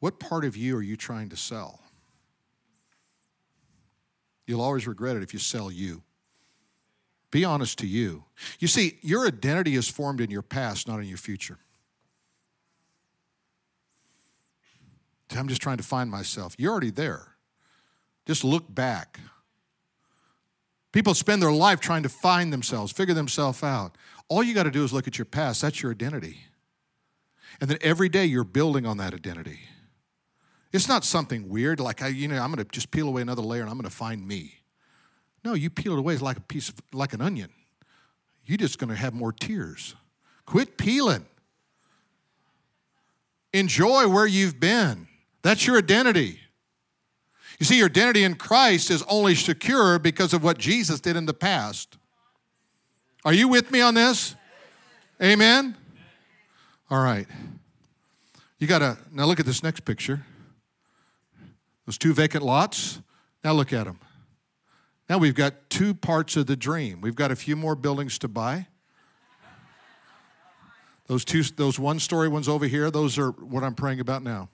What 0.00 0.18
part 0.18 0.44
of 0.44 0.56
you 0.56 0.76
are 0.76 0.82
you 0.82 0.96
trying 0.96 1.28
to 1.28 1.36
sell? 1.36 1.80
You'll 4.46 4.62
always 4.62 4.86
regret 4.86 5.16
it 5.16 5.22
if 5.22 5.32
you 5.32 5.38
sell 5.38 5.70
you. 5.70 6.02
Be 7.30 7.44
honest 7.44 7.78
to 7.78 7.86
you. 7.86 8.24
You 8.58 8.68
see, 8.68 8.98
your 9.02 9.26
identity 9.26 9.74
is 9.74 9.88
formed 9.88 10.20
in 10.20 10.30
your 10.30 10.42
past, 10.42 10.88
not 10.88 10.98
in 10.98 11.06
your 11.06 11.18
future. 11.18 11.58
I'm 15.36 15.48
just 15.48 15.62
trying 15.62 15.78
to 15.78 15.82
find 15.82 16.10
myself. 16.10 16.54
You're 16.58 16.72
already 16.72 16.90
there. 16.90 17.36
Just 18.26 18.44
look 18.44 18.74
back. 18.74 19.20
People 20.92 21.14
spend 21.14 21.42
their 21.42 21.52
life 21.52 21.80
trying 21.80 22.02
to 22.02 22.08
find 22.08 22.52
themselves, 22.52 22.92
figure 22.92 23.14
themselves 23.14 23.62
out. 23.62 23.96
All 24.28 24.42
you 24.42 24.54
got 24.54 24.64
to 24.64 24.70
do 24.70 24.84
is 24.84 24.92
look 24.92 25.08
at 25.08 25.18
your 25.18 25.24
past. 25.24 25.62
That's 25.62 25.82
your 25.82 25.90
identity. 25.90 26.38
And 27.60 27.68
then 27.68 27.78
every 27.80 28.08
day 28.08 28.26
you're 28.26 28.44
building 28.44 28.86
on 28.86 28.98
that 28.98 29.14
identity. 29.14 29.60
It's 30.72 30.88
not 30.88 31.04
something 31.04 31.48
weird 31.48 31.80
like 31.80 32.02
I, 32.02 32.08
you 32.08 32.28
know, 32.28 32.38
I'm 32.38 32.52
going 32.52 32.64
to 32.64 32.70
just 32.70 32.90
peel 32.90 33.08
away 33.08 33.22
another 33.22 33.42
layer 33.42 33.62
and 33.62 33.70
I'm 33.70 33.76
going 33.76 33.88
to 33.88 33.94
find 33.94 34.26
me. 34.26 34.60
No, 35.44 35.54
you 35.54 35.70
peel 35.70 35.94
it 35.94 35.98
away 35.98 36.16
like 36.16 36.36
a 36.36 36.42
piece 36.42 36.68
of 36.68 36.76
like 36.92 37.12
an 37.12 37.20
onion. 37.20 37.50
You're 38.44 38.58
just 38.58 38.78
going 38.78 38.90
to 38.90 38.96
have 38.96 39.12
more 39.12 39.32
tears. 39.32 39.94
Quit 40.46 40.76
peeling. 40.76 41.26
Enjoy 43.52 44.08
where 44.08 44.26
you've 44.26 44.58
been. 44.58 45.08
That's 45.42 45.66
your 45.66 45.76
identity. 45.76 46.40
You 47.58 47.66
see, 47.66 47.78
your 47.78 47.88
identity 47.88 48.24
in 48.24 48.34
Christ 48.34 48.90
is 48.90 49.02
only 49.08 49.34
secure 49.34 49.98
because 49.98 50.32
of 50.32 50.42
what 50.42 50.58
Jesus 50.58 51.00
did 51.00 51.16
in 51.16 51.26
the 51.26 51.34
past. 51.34 51.96
Are 53.24 53.32
you 53.32 53.48
with 53.48 53.70
me 53.70 53.80
on 53.80 53.94
this? 53.94 54.34
Amen? 55.22 55.76
All 56.90 57.02
right. 57.02 57.26
You 58.58 58.66
got 58.66 58.80
to, 58.80 58.98
now 59.12 59.24
look 59.24 59.40
at 59.40 59.46
this 59.46 59.62
next 59.62 59.80
picture. 59.84 60.24
Those 61.86 61.98
two 61.98 62.14
vacant 62.14 62.44
lots. 62.44 63.00
Now 63.44 63.52
look 63.52 63.72
at 63.72 63.84
them. 63.84 63.98
Now 65.08 65.18
we've 65.18 65.34
got 65.34 65.68
two 65.68 65.94
parts 65.94 66.36
of 66.36 66.46
the 66.46 66.56
dream. 66.56 67.00
We've 67.00 67.14
got 67.14 67.30
a 67.30 67.36
few 67.36 67.56
more 67.56 67.74
buildings 67.74 68.18
to 68.20 68.28
buy. 68.28 68.66
Those 71.06 71.24
two, 71.24 71.42
those 71.42 71.78
one 71.78 71.98
story 71.98 72.28
ones 72.28 72.48
over 72.48 72.66
here, 72.66 72.90
those 72.90 73.18
are 73.18 73.30
what 73.32 73.62
I'm 73.64 73.74
praying 73.74 74.00
about 74.00 74.22
now. 74.22 74.48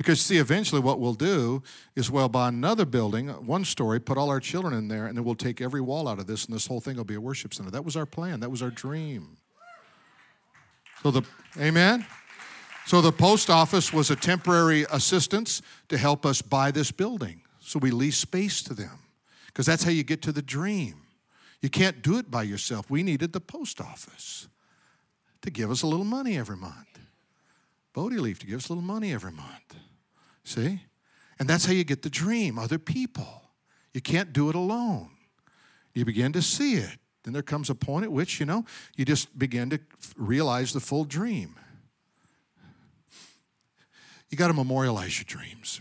Because, 0.00 0.22
see, 0.22 0.38
eventually 0.38 0.80
what 0.80 0.98
we'll 0.98 1.12
do 1.12 1.62
is 1.94 2.10
we'll 2.10 2.30
buy 2.30 2.48
another 2.48 2.86
building, 2.86 3.28
one 3.28 3.66
story, 3.66 4.00
put 4.00 4.16
all 4.16 4.30
our 4.30 4.40
children 4.40 4.72
in 4.72 4.88
there, 4.88 5.04
and 5.04 5.14
then 5.14 5.24
we'll 5.24 5.34
take 5.34 5.60
every 5.60 5.82
wall 5.82 6.08
out 6.08 6.18
of 6.18 6.26
this, 6.26 6.46
and 6.46 6.54
this 6.54 6.66
whole 6.66 6.80
thing 6.80 6.96
will 6.96 7.04
be 7.04 7.16
a 7.16 7.20
worship 7.20 7.52
center. 7.52 7.70
That 7.70 7.84
was 7.84 7.98
our 7.98 8.06
plan, 8.06 8.40
that 8.40 8.50
was 8.50 8.62
our 8.62 8.70
dream. 8.70 9.36
So, 11.02 11.10
the, 11.10 11.22
amen? 11.58 12.06
So, 12.86 13.02
the 13.02 13.12
post 13.12 13.50
office 13.50 13.92
was 13.92 14.10
a 14.10 14.16
temporary 14.16 14.86
assistance 14.90 15.60
to 15.90 15.98
help 15.98 16.24
us 16.24 16.40
buy 16.40 16.70
this 16.70 16.90
building. 16.90 17.42
So, 17.60 17.78
we 17.78 17.90
lease 17.90 18.16
space 18.16 18.62
to 18.62 18.72
them, 18.72 19.00
because 19.48 19.66
that's 19.66 19.84
how 19.84 19.90
you 19.90 20.02
get 20.02 20.22
to 20.22 20.32
the 20.32 20.40
dream. 20.40 21.02
You 21.60 21.68
can't 21.68 22.00
do 22.00 22.16
it 22.16 22.30
by 22.30 22.44
yourself. 22.44 22.88
We 22.88 23.02
needed 23.02 23.34
the 23.34 23.40
post 23.40 23.82
office 23.82 24.48
to 25.42 25.50
give 25.50 25.70
us 25.70 25.82
a 25.82 25.86
little 25.86 26.06
money 26.06 26.38
every 26.38 26.56
month. 26.56 27.00
Bodie 27.92 28.16
Leaf 28.16 28.38
to 28.38 28.46
give 28.46 28.60
us 28.60 28.70
a 28.70 28.72
little 28.72 28.82
money 28.82 29.12
every 29.12 29.32
month. 29.32 29.76
See? 30.44 30.82
And 31.38 31.48
that's 31.48 31.64
how 31.64 31.72
you 31.72 31.84
get 31.84 32.02
the 32.02 32.10
dream 32.10 32.58
other 32.58 32.78
people. 32.78 33.42
You 33.92 34.00
can't 34.00 34.32
do 34.32 34.48
it 34.48 34.54
alone. 34.54 35.10
You 35.94 36.04
begin 36.04 36.32
to 36.32 36.42
see 36.42 36.74
it. 36.74 36.98
Then 37.24 37.32
there 37.32 37.42
comes 37.42 37.68
a 37.68 37.74
point 37.74 38.04
at 38.04 38.12
which, 38.12 38.40
you 38.40 38.46
know, 38.46 38.64
you 38.96 39.04
just 39.04 39.38
begin 39.38 39.70
to 39.70 39.80
realize 40.16 40.72
the 40.72 40.80
full 40.80 41.04
dream. 41.04 41.56
You 44.30 44.38
got 44.38 44.48
to 44.48 44.54
memorialize 44.54 45.18
your 45.18 45.24
dreams. 45.24 45.80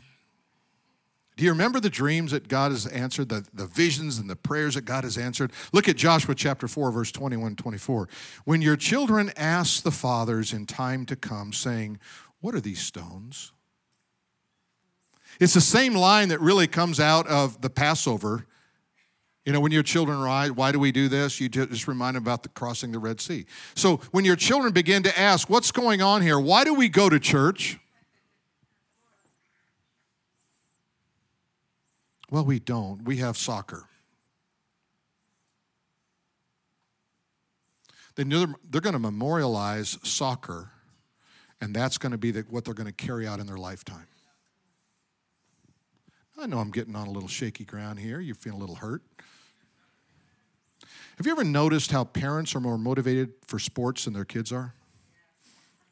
Do 1.38 1.46
you 1.46 1.52
remember 1.52 1.80
the 1.80 1.90
dreams 1.90 2.32
that 2.32 2.50
God 2.50 2.72
has 2.72 2.86
answered, 2.86 3.30
the, 3.30 3.46
the 3.54 3.68
visions 3.68 4.18
and 4.18 4.30
the 4.30 4.36
prayers 4.36 4.76
that 4.76 4.82
God 4.82 5.06
has 5.06 5.18
answered? 5.18 5.54
Look 5.72 5.88
at 5.88 5.96
Joshua 5.96 6.36
chapter 6.36 6.68
4, 6.68 6.92
verse 6.92 7.14
21 7.14 7.56
24. 7.56 8.10
When 8.44 8.62
your 8.62 8.76
children 8.76 9.32
ask 9.38 9.84
the 9.84 9.92
fathers 9.92 10.52
in 10.52 10.66
time 10.66 11.06
to 11.06 11.16
come, 11.16 11.54
saying, 11.54 12.00
What 12.42 12.56
are 12.56 12.60
these 12.60 12.82
stones? 12.82 13.54
It's 15.40 15.54
the 15.54 15.62
same 15.62 15.96
line 15.96 16.30
that 16.30 16.42
really 16.42 16.68
comes 16.68 17.00
out 17.00 17.28
of 17.28 17.62
the 17.62 17.70
Passover. 17.70 18.46
You 19.46 19.54
know, 19.54 19.62
when 19.62 19.72
your 19.72 19.84
children 19.84 20.20
rise, 20.20 20.52
why 20.52 20.72
do 20.72 20.80
we 20.80 20.92
do 20.92 21.08
this? 21.08 21.40
You 21.40 21.48
just 21.48 21.88
remind 21.88 22.16
them 22.16 22.24
about 22.24 22.44
the 22.44 22.50
crossing 22.50 22.92
the 22.92 23.00
Red 23.00 23.22
Sea. 23.22 23.46
So 23.74 23.98
when 24.12 24.26
your 24.26 24.36
children 24.36 24.74
begin 24.74 25.04
to 25.04 25.20
ask, 25.20 25.50
What's 25.50 25.72
going 25.72 26.02
on 26.02 26.22
here? 26.22 26.40
Why 26.40 26.66
do 26.66 26.74
we 26.74 26.90
go 26.90 27.10
to 27.10 27.20
church? 27.20 27.80
Well, 32.30 32.46
we 32.46 32.60
don't. 32.60 33.04
We 33.06 33.18
have 33.18 33.38
soccer. 33.38 33.86
Then 38.16 38.30
they're, 38.70 38.82
going 38.82 38.94
to 38.94 39.00
memorialize 39.00 39.98
soccer, 40.04 40.72
and 41.62 41.74
that's 41.74 41.98
going 41.98 42.12
to 42.12 42.18
be 42.18 42.34
what 42.34 42.66
they're 42.66 42.74
going 42.74 42.86
to 42.86 42.94
carry 42.94 43.26
out 43.26 43.40
in 43.40 43.48
their 43.48 43.58
lifetime. 43.58 44.08
I 46.40 46.46
know 46.46 46.60
I'm 46.60 46.72
getting 46.72 46.96
on 46.96 47.08
a 47.08 47.12
little 47.12 47.30
shaky 47.30 47.66
ground 47.66 48.00
here. 48.00 48.20
You 48.20 48.34
feel 48.34 48.56
a 48.56 48.58
little 48.58 48.76
hurt. 48.76 49.02
Have 51.18 51.26
you 51.26 51.32
ever 51.34 51.44
noticed 51.44 51.92
how 51.92 52.06
parents 52.06 52.56
are 52.56 52.62
more 52.62 52.78
motivated 52.78 53.34
for 53.46 53.60
sports 53.60 54.06
than 54.06 54.14
their 54.14 54.26
kids 54.26 54.54
are? 54.54 54.74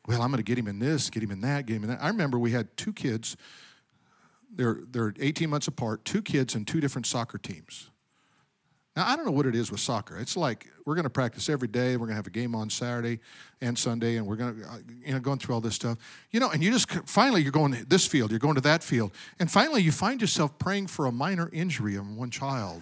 Well, 0.07 0.21
I'm 0.21 0.31
going 0.31 0.37
to 0.37 0.43
get 0.43 0.57
him 0.57 0.67
in 0.67 0.79
this, 0.79 1.09
get 1.09 1.21
him 1.21 1.31
in 1.31 1.41
that, 1.41 1.65
get 1.65 1.75
him 1.75 1.83
in 1.83 1.89
that. 1.89 2.01
I 2.01 2.07
remember 2.07 2.39
we 2.39 2.51
had 2.51 2.75
two 2.77 2.93
kids 2.93 3.35
they're, 4.57 4.79
they're 4.89 5.13
18 5.19 5.49
months 5.49 5.67
apart, 5.67 6.03
two 6.03 6.21
kids 6.21 6.55
and 6.55 6.67
two 6.67 6.81
different 6.81 7.05
soccer 7.05 7.37
teams. 7.37 7.89
Now, 8.97 9.07
I 9.07 9.15
don't 9.15 9.25
know 9.25 9.31
what 9.31 9.45
it 9.45 9.53
is 9.53 9.69
with 9.69 9.79
soccer. 9.79 10.17
It's 10.17 10.35
like 10.35 10.65
we're 10.83 10.95
going 10.95 11.03
to 11.03 11.09
practice 11.11 11.49
every 11.49 11.67
day. 11.67 11.97
We're 11.97 12.07
going 12.07 12.13
to 12.13 12.15
have 12.15 12.25
a 12.25 12.31
game 12.31 12.55
on 12.55 12.67
Saturday 12.67 13.19
and 13.61 13.77
Sunday, 13.77 14.15
and 14.15 14.25
we're 14.25 14.37
going 14.37 14.59
to, 14.59 14.67
uh, 14.67 14.77
you 15.05 15.13
know, 15.13 15.19
going 15.19 15.37
through 15.37 15.53
all 15.53 15.61
this 15.61 15.75
stuff. 15.75 15.99
You 16.31 16.39
know, 16.39 16.49
and 16.49 16.63
you 16.63 16.71
just 16.71 16.89
finally 17.05 17.43
you're 17.43 17.51
going 17.51 17.73
to 17.73 17.85
this 17.85 18.07
field, 18.07 18.31
you're 18.31 18.39
going 18.39 18.55
to 18.55 18.61
that 18.61 18.81
field, 18.81 19.11
and 19.37 19.51
finally 19.51 19.83
you 19.83 19.91
find 19.91 20.19
yourself 20.19 20.57
praying 20.57 20.87
for 20.87 21.05
a 21.05 21.11
minor 21.11 21.47
injury 21.53 21.95
on 21.95 22.15
one 22.15 22.31
child. 22.31 22.81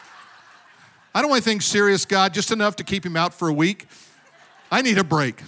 I 1.12 1.22
don't 1.22 1.30
want 1.30 1.44
anything 1.44 1.60
serious, 1.60 2.04
God, 2.04 2.32
just 2.32 2.52
enough 2.52 2.76
to 2.76 2.84
keep 2.84 3.04
him 3.04 3.16
out 3.16 3.34
for 3.34 3.48
a 3.48 3.52
week. 3.52 3.88
I 4.70 4.80
need 4.80 4.96
a 4.96 5.02
break. 5.02 5.42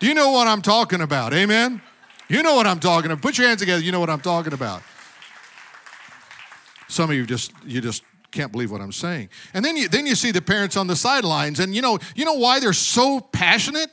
Do 0.00 0.08
you 0.08 0.14
know 0.14 0.32
what 0.32 0.48
I'm 0.48 0.60
talking 0.60 1.02
about? 1.02 1.32
Amen? 1.32 1.82
You 2.28 2.42
know 2.42 2.56
what 2.56 2.66
I'm 2.66 2.80
talking 2.80 3.12
about. 3.12 3.22
Put 3.22 3.38
your 3.38 3.46
hands 3.46 3.60
together. 3.60 3.84
You 3.84 3.92
know 3.92 4.00
what 4.00 4.10
I'm 4.10 4.20
talking 4.20 4.54
about. 4.54 4.82
Some 6.88 7.10
of 7.10 7.16
you 7.16 7.26
just 7.26 7.52
you 7.64 7.80
just 7.80 8.02
can't 8.36 8.52
believe 8.52 8.70
what 8.70 8.80
I'm 8.80 8.92
saying. 8.92 9.30
And 9.54 9.64
then 9.64 9.76
you 9.76 9.88
then 9.88 10.06
you 10.06 10.14
see 10.14 10.30
the 10.30 10.42
parents 10.42 10.76
on 10.76 10.86
the 10.86 10.96
sidelines, 10.96 11.58
and 11.58 11.74
you 11.74 11.82
know 11.82 11.98
you 12.14 12.24
know 12.24 12.34
why 12.34 12.60
they're 12.60 12.72
so 12.72 13.20
passionate? 13.20 13.90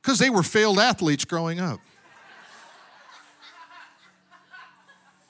Because 0.00 0.18
they 0.18 0.30
were 0.30 0.42
failed 0.42 0.78
athletes 0.78 1.24
growing 1.24 1.60
up. 1.60 1.80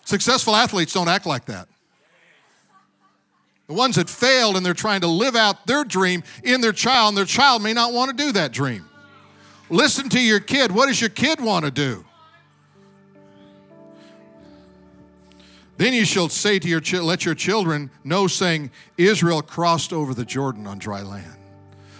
Successful 0.04 0.54
athletes 0.54 0.92
don't 0.92 1.08
act 1.08 1.26
like 1.26 1.46
that. 1.46 1.68
The 3.66 3.74
ones 3.74 3.96
that 3.96 4.10
failed 4.10 4.56
and 4.56 4.66
they're 4.66 4.74
trying 4.74 5.00
to 5.02 5.06
live 5.06 5.36
out 5.36 5.66
their 5.66 5.84
dream 5.84 6.22
in 6.42 6.60
their 6.60 6.72
child, 6.72 7.10
and 7.10 7.16
their 7.16 7.24
child 7.24 7.62
may 7.62 7.72
not 7.72 7.92
want 7.92 8.16
to 8.16 8.24
do 8.24 8.32
that 8.32 8.52
dream. 8.52 8.84
Listen 9.70 10.08
to 10.10 10.20
your 10.20 10.40
kid. 10.40 10.72
What 10.72 10.86
does 10.86 11.00
your 11.00 11.10
kid 11.10 11.40
want 11.40 11.64
to 11.64 11.70
do? 11.70 12.04
Then 15.80 15.94
you 15.94 16.04
shall 16.04 16.28
say 16.28 16.58
to 16.58 16.68
your 16.68 16.82
let 17.02 17.24
your 17.24 17.34
children 17.34 17.90
know, 18.04 18.26
saying, 18.26 18.70
Israel 18.98 19.40
crossed 19.40 19.94
over 19.94 20.12
the 20.12 20.26
Jordan 20.26 20.66
on 20.66 20.78
dry 20.78 21.00
land. 21.00 21.38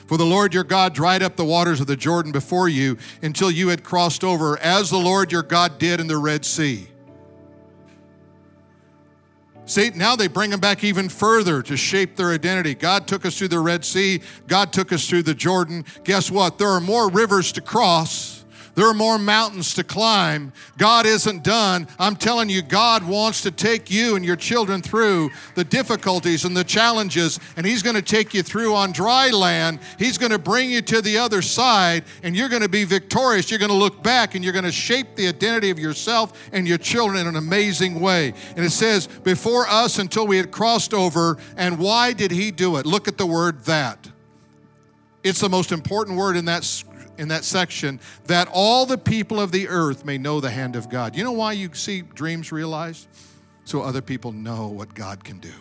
For 0.07 0.19
the 0.19 0.27
Lord 0.27 0.53
your 0.53 0.65
God 0.65 0.93
dried 0.93 1.23
up 1.23 1.37
the 1.37 1.47
waters 1.47 1.81
of 1.81 1.87
the 1.87 1.97
Jordan 1.97 2.31
before 2.31 2.69
you 2.69 2.99
until 3.23 3.51
you 3.51 3.69
had 3.69 3.83
crossed 3.83 4.23
over, 4.23 4.59
as 4.59 4.91
the 4.91 4.99
Lord 4.99 5.33
your 5.33 5.43
God 5.43 5.79
did 5.79 5.99
in 5.99 6.09
the 6.09 6.19
Red 6.19 6.45
Sea. 6.45 6.89
See, 9.65 9.93
now 9.95 10.15
they 10.15 10.29
bring 10.29 10.51
them 10.51 10.61
back 10.61 10.85
even 10.85 11.09
further 11.09 11.63
to 11.63 11.75
shape 11.75 12.17
their 12.17 12.33
identity. 12.33 12.75
God 12.75 13.09
took 13.09 13.25
us 13.25 13.39
through 13.39 13.49
the 13.49 13.61
Red 13.61 13.87
Sea, 13.87 14.21
God 14.47 14.75
took 14.75 14.93
us 14.93 15.09
through 15.09 15.23
the 15.23 15.33
Jordan. 15.33 15.87
Guess 16.05 16.31
what? 16.31 16.59
There 16.59 16.69
are 16.69 16.83
more 16.83 17.09
rivers 17.11 17.51
to 17.53 17.63
cross 17.63 18.40
there 18.81 18.89
are 18.89 18.95
more 18.95 19.19
mountains 19.19 19.75
to 19.75 19.85
climb. 19.85 20.55
God 20.79 21.05
isn't 21.05 21.45
done. 21.45 21.87
I'm 21.99 22.17
telling 22.17 22.49
you, 22.49 22.63
God 22.63 23.07
wants 23.07 23.43
to 23.43 23.51
take 23.51 23.91
you 23.91 24.17
and 24.17 24.25
your 24.25 24.37
children 24.37 24.81
through 24.81 25.33
the 25.55 25.65
difficulties 25.65 26.47
and 26.47 26.57
the 26.57 26.65
challenges, 26.65 27.39
and 27.59 27.67
He's 27.67 27.83
going 27.83 27.97
to 27.97 28.01
take 28.01 28.33
you 28.33 28.43
through 28.43 28.75
on 28.75 28.93
dry 28.93 29.29
land. 29.29 29.81
He's 29.99 30.17
going 30.17 30.33
to 30.33 30.39
bring 30.39 30.71
you 30.71 30.81
to 30.81 31.03
the 31.03 31.19
other 31.19 31.43
side, 31.43 32.05
and 32.23 32.35
you're 32.35 32.49
going 32.49 32.63
to 32.63 32.71
be 32.71 32.85
victorious. 32.85 33.51
You're 33.51 33.59
going 33.59 33.71
to 33.71 33.77
look 33.77 34.03
back 34.03 34.35
and 34.35 34.43
you're 34.43 34.55
going 34.55 34.65
to 34.65 34.73
shape 34.73 35.15
the 35.15 35.29
identity 35.29 35.69
of 35.69 35.79
yourself 35.79 36.49
and 36.51 36.67
your 36.67 36.79
children 36.79 37.21
in 37.21 37.27
an 37.27 37.37
amazing 37.37 38.01
way. 38.01 38.33
And 38.57 38.65
it 38.65 38.71
says, 38.71 39.09
Before 39.09 39.67
us 39.69 39.99
until 39.99 40.27
we 40.27 40.39
had 40.39 40.51
crossed 40.51 40.95
over, 40.95 41.37
and 41.59 41.79
why 41.79 42.15
did 42.15 42.31
He 42.31 42.51
do 42.51 42.79
it? 42.79 42.87
Look 42.87 43.09
at 43.09 43.19
the 43.19 43.27
word 43.27 43.63
that. 43.67 44.11
It's 45.23 45.41
the 45.41 45.51
most 45.51 45.71
important 45.71 46.17
word 46.17 46.39
in 46.39 46.47
that 46.47 46.65
in 47.21 47.29
that 47.29 47.45
section 47.45 48.01
that 48.27 48.49
all 48.51 48.87
the 48.87 48.99
people 48.99 49.39
of 49.39 49.53
the 49.53 49.69
earth 49.69 50.05
may 50.05 50.17
know 50.17 50.41
the 50.41 50.51
hand 50.51 50.75
of 50.75 50.89
God. 50.89 51.15
You 51.15 51.23
know 51.23 51.33
why 51.33 51.53
you 51.53 51.73
see 51.75 52.01
dreams 52.01 52.51
realized? 52.51 53.07
So 53.65 53.83
other 53.83 54.01
people 54.01 54.33
know 54.33 54.69
what 54.69 54.95
God 54.95 55.23
can 55.23 55.39
do. 55.39 55.53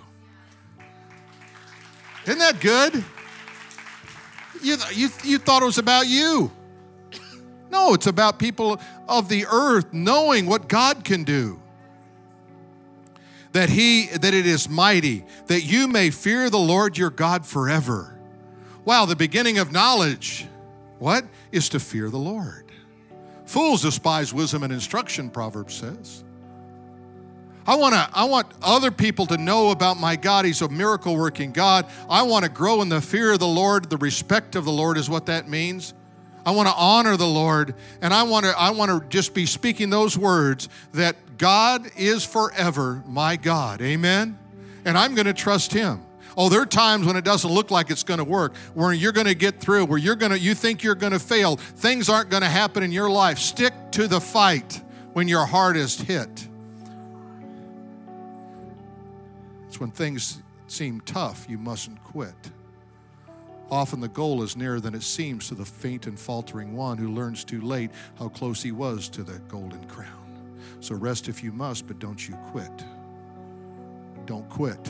Isn't 2.25 2.39
that 2.39 2.61
good? 2.61 3.03
You, 4.63 4.77
you, 4.93 5.09
you 5.23 5.37
thought 5.37 5.61
it 5.61 5.65
was 5.65 5.77
about 5.77 6.07
you. 6.07 6.51
No, 7.69 7.93
it's 7.93 8.07
about 8.07 8.39
people 8.39 8.79
of 9.07 9.29
the 9.29 9.45
earth 9.45 9.93
knowing 9.93 10.45
what 10.45 10.67
God 10.67 11.03
can 11.03 11.23
do. 11.23 11.61
That 13.51 13.69
he 13.69 14.07
that 14.07 14.33
it 14.33 14.45
is 14.45 14.69
mighty, 14.69 15.25
that 15.47 15.61
you 15.61 15.87
may 15.87 16.11
fear 16.11 16.49
the 16.49 16.59
Lord 16.59 16.97
your 16.97 17.09
God 17.09 17.45
forever. 17.45 18.15
Wow, 18.85 19.05
the 19.05 19.15
beginning 19.15 19.57
of 19.57 19.71
knowledge. 19.71 20.47
What? 20.99 21.25
Is 21.51 21.69
to 21.69 21.79
fear 21.79 22.09
the 22.09 22.17
Lord. 22.17 22.71
Fools 23.45 23.81
despise 23.81 24.33
wisdom 24.33 24.63
and 24.63 24.71
instruction, 24.71 25.29
Proverbs 25.29 25.73
says. 25.73 26.23
I 27.65 27.75
want 27.75 27.93
to 27.93 28.09
I 28.13 28.25
want 28.25 28.47
other 28.61 28.89
people 28.89 29.25
to 29.27 29.37
know 29.37 29.69
about 29.69 29.99
my 29.99 30.15
God. 30.15 30.45
He's 30.45 30.61
a 30.61 30.69
miracle 30.69 31.15
working 31.15 31.51
God. 31.51 31.85
I 32.09 32.23
want 32.23 32.45
to 32.45 32.49
grow 32.49 32.81
in 32.81 32.89
the 32.89 33.01
fear 33.01 33.33
of 33.33 33.39
the 33.39 33.47
Lord. 33.47 33.89
The 33.89 33.97
respect 33.97 34.55
of 34.55 34.65
the 34.65 34.71
Lord 34.71 34.97
is 34.97 35.09
what 35.09 35.27
that 35.27 35.47
means. 35.47 35.93
I 36.45 36.51
want 36.51 36.67
to 36.67 36.73
honor 36.73 37.15
the 37.15 37.27
Lord, 37.27 37.75
and 38.01 38.13
I 38.13 38.23
want 38.23 38.45
to 38.45 38.57
I 38.57 38.71
want 38.71 38.89
to 38.89 39.07
just 39.09 39.33
be 39.33 39.45
speaking 39.45 39.89
those 39.91 40.17
words 40.17 40.67
that 40.93 41.37
God 41.37 41.89
is 41.95 42.25
forever 42.25 43.03
my 43.05 43.35
God. 43.35 43.81
Amen. 43.81 44.39
And 44.85 44.97
I'm 44.97 45.13
going 45.13 45.27
to 45.27 45.33
trust 45.33 45.71
him. 45.71 46.03
Oh, 46.41 46.47
there 46.47 46.61
are 46.61 46.65
times 46.65 47.05
when 47.05 47.17
it 47.17 47.25
doesn't 47.25 47.51
look 47.51 47.69
like 47.69 47.91
it's 47.91 48.03
going 48.03 48.19
to 48.19 48.23
work, 48.23 48.55
where 48.73 48.93
you're 48.93 49.11
going 49.11 49.27
to 49.27 49.35
get 49.35 49.59
through, 49.59 49.83
where 49.87 49.97
you're 49.97 50.15
going 50.15 50.31
to 50.31 50.39
you 50.39 50.55
think 50.55 50.83
you're 50.83 50.95
going 50.95 51.11
to 51.11 51.19
fail. 51.19 51.57
Things 51.57 52.07
aren't 52.07 52.29
going 52.29 52.43
to 52.43 52.49
happen 52.49 52.81
in 52.81 52.93
your 52.93 53.09
life. 53.09 53.39
Stick 53.39 53.73
to 53.91 54.07
the 54.07 54.21
fight 54.21 54.81
when 55.11 55.27
your 55.27 55.45
hardest 55.45 56.03
hit. 56.03 56.47
It's 59.67 59.81
when 59.81 59.91
things 59.91 60.41
seem 60.67 61.01
tough, 61.01 61.45
you 61.49 61.57
mustn't 61.57 62.01
quit. 62.05 62.51
Often 63.69 63.99
the 63.99 64.07
goal 64.07 64.41
is 64.41 64.55
nearer 64.55 64.79
than 64.79 64.95
it 64.95 65.03
seems 65.03 65.49
to 65.49 65.55
the 65.55 65.65
faint 65.65 66.07
and 66.07 66.17
faltering 66.17 66.73
one 66.73 66.97
who 66.97 67.09
learns 67.09 67.43
too 67.43 67.59
late 67.59 67.91
how 68.17 68.29
close 68.29 68.63
he 68.63 68.71
was 68.71 69.09
to 69.09 69.23
the 69.23 69.39
golden 69.49 69.83
crown. 69.89 70.47
So 70.79 70.95
rest 70.95 71.27
if 71.27 71.43
you 71.43 71.51
must, 71.51 71.85
but 71.85 71.99
don't 71.99 72.25
you 72.25 72.35
quit. 72.49 72.71
Don't 74.25 74.49
quit. 74.49 74.89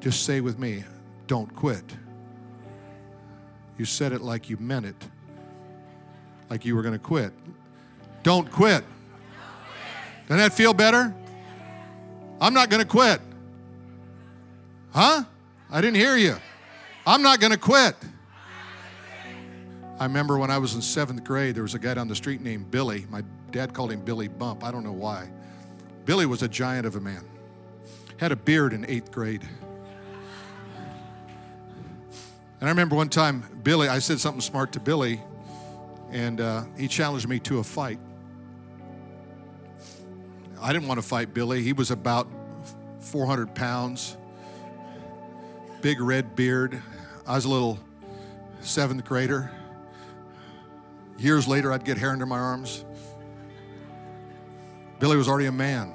Just 0.00 0.24
say 0.24 0.40
with 0.40 0.58
me, 0.58 0.84
don't 1.26 1.54
quit. 1.54 1.84
You 3.78 3.84
said 3.84 4.12
it 4.12 4.20
like 4.20 4.50
you 4.50 4.56
meant 4.58 4.86
it, 4.86 5.08
like 6.48 6.64
you 6.64 6.74
were 6.74 6.82
going 6.82 6.94
to 6.94 6.98
quit. 6.98 7.32
Don't 8.22 8.50
quit. 8.50 8.84
Doesn't 10.28 10.38
that 10.38 10.52
feel 10.52 10.74
better? 10.74 11.14
I'm 12.40 12.54
not 12.54 12.70
going 12.70 12.82
to 12.82 12.88
quit. 12.88 13.20
Huh? 14.92 15.24
I 15.70 15.80
didn't 15.80 15.96
hear 15.96 16.16
you. 16.16 16.36
I'm 17.06 17.22
not 17.22 17.40
going 17.40 17.52
to 17.52 17.58
quit. 17.58 17.94
I 19.98 20.04
remember 20.04 20.38
when 20.38 20.50
I 20.50 20.58
was 20.58 20.74
in 20.74 20.82
seventh 20.82 21.24
grade, 21.24 21.54
there 21.54 21.62
was 21.62 21.74
a 21.74 21.78
guy 21.78 21.94
down 21.94 22.08
the 22.08 22.16
street 22.16 22.40
named 22.40 22.70
Billy. 22.70 23.06
My 23.10 23.22
dad 23.50 23.74
called 23.74 23.92
him 23.92 24.00
Billy 24.00 24.28
Bump. 24.28 24.64
I 24.64 24.70
don't 24.70 24.84
know 24.84 24.92
why. 24.92 25.28
Billy 26.06 26.24
was 26.24 26.42
a 26.42 26.48
giant 26.48 26.86
of 26.86 26.96
a 26.96 27.00
man, 27.00 27.24
had 28.16 28.32
a 28.32 28.36
beard 28.36 28.72
in 28.72 28.84
eighth 28.88 29.12
grade. 29.12 29.46
And 32.60 32.68
I 32.68 32.72
remember 32.72 32.94
one 32.94 33.08
time, 33.08 33.42
Billy, 33.62 33.88
I 33.88 34.00
said 34.00 34.20
something 34.20 34.42
smart 34.42 34.72
to 34.72 34.80
Billy, 34.80 35.22
and 36.10 36.42
uh, 36.42 36.64
he 36.76 36.88
challenged 36.88 37.26
me 37.26 37.38
to 37.40 37.58
a 37.58 37.64
fight. 37.64 37.98
I 40.60 40.74
didn't 40.74 40.86
want 40.86 41.00
to 41.00 41.06
fight 41.06 41.32
Billy. 41.32 41.62
He 41.62 41.72
was 41.72 41.90
about 41.90 42.28
400 43.00 43.54
pounds, 43.54 44.18
big 45.80 46.02
red 46.02 46.36
beard. 46.36 46.82
I 47.26 47.36
was 47.36 47.46
a 47.46 47.48
little 47.48 47.78
seventh 48.60 49.06
grader. 49.06 49.50
Years 51.16 51.48
later, 51.48 51.72
I'd 51.72 51.84
get 51.84 51.96
hair 51.96 52.10
under 52.10 52.26
my 52.26 52.38
arms. 52.38 52.84
Billy 54.98 55.16
was 55.16 55.28
already 55.28 55.46
a 55.46 55.52
man. 55.52 55.94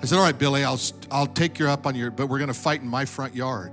I 0.00 0.06
said, 0.06 0.16
All 0.16 0.24
right, 0.24 0.38
Billy, 0.38 0.64
I'll, 0.64 0.80
I'll 1.10 1.26
take 1.26 1.58
you 1.58 1.68
up 1.68 1.86
on 1.86 1.94
your, 1.94 2.10
but 2.10 2.28
we're 2.28 2.38
going 2.38 2.48
to 2.48 2.54
fight 2.54 2.80
in 2.80 2.88
my 2.88 3.04
front 3.04 3.34
yard. 3.34 3.70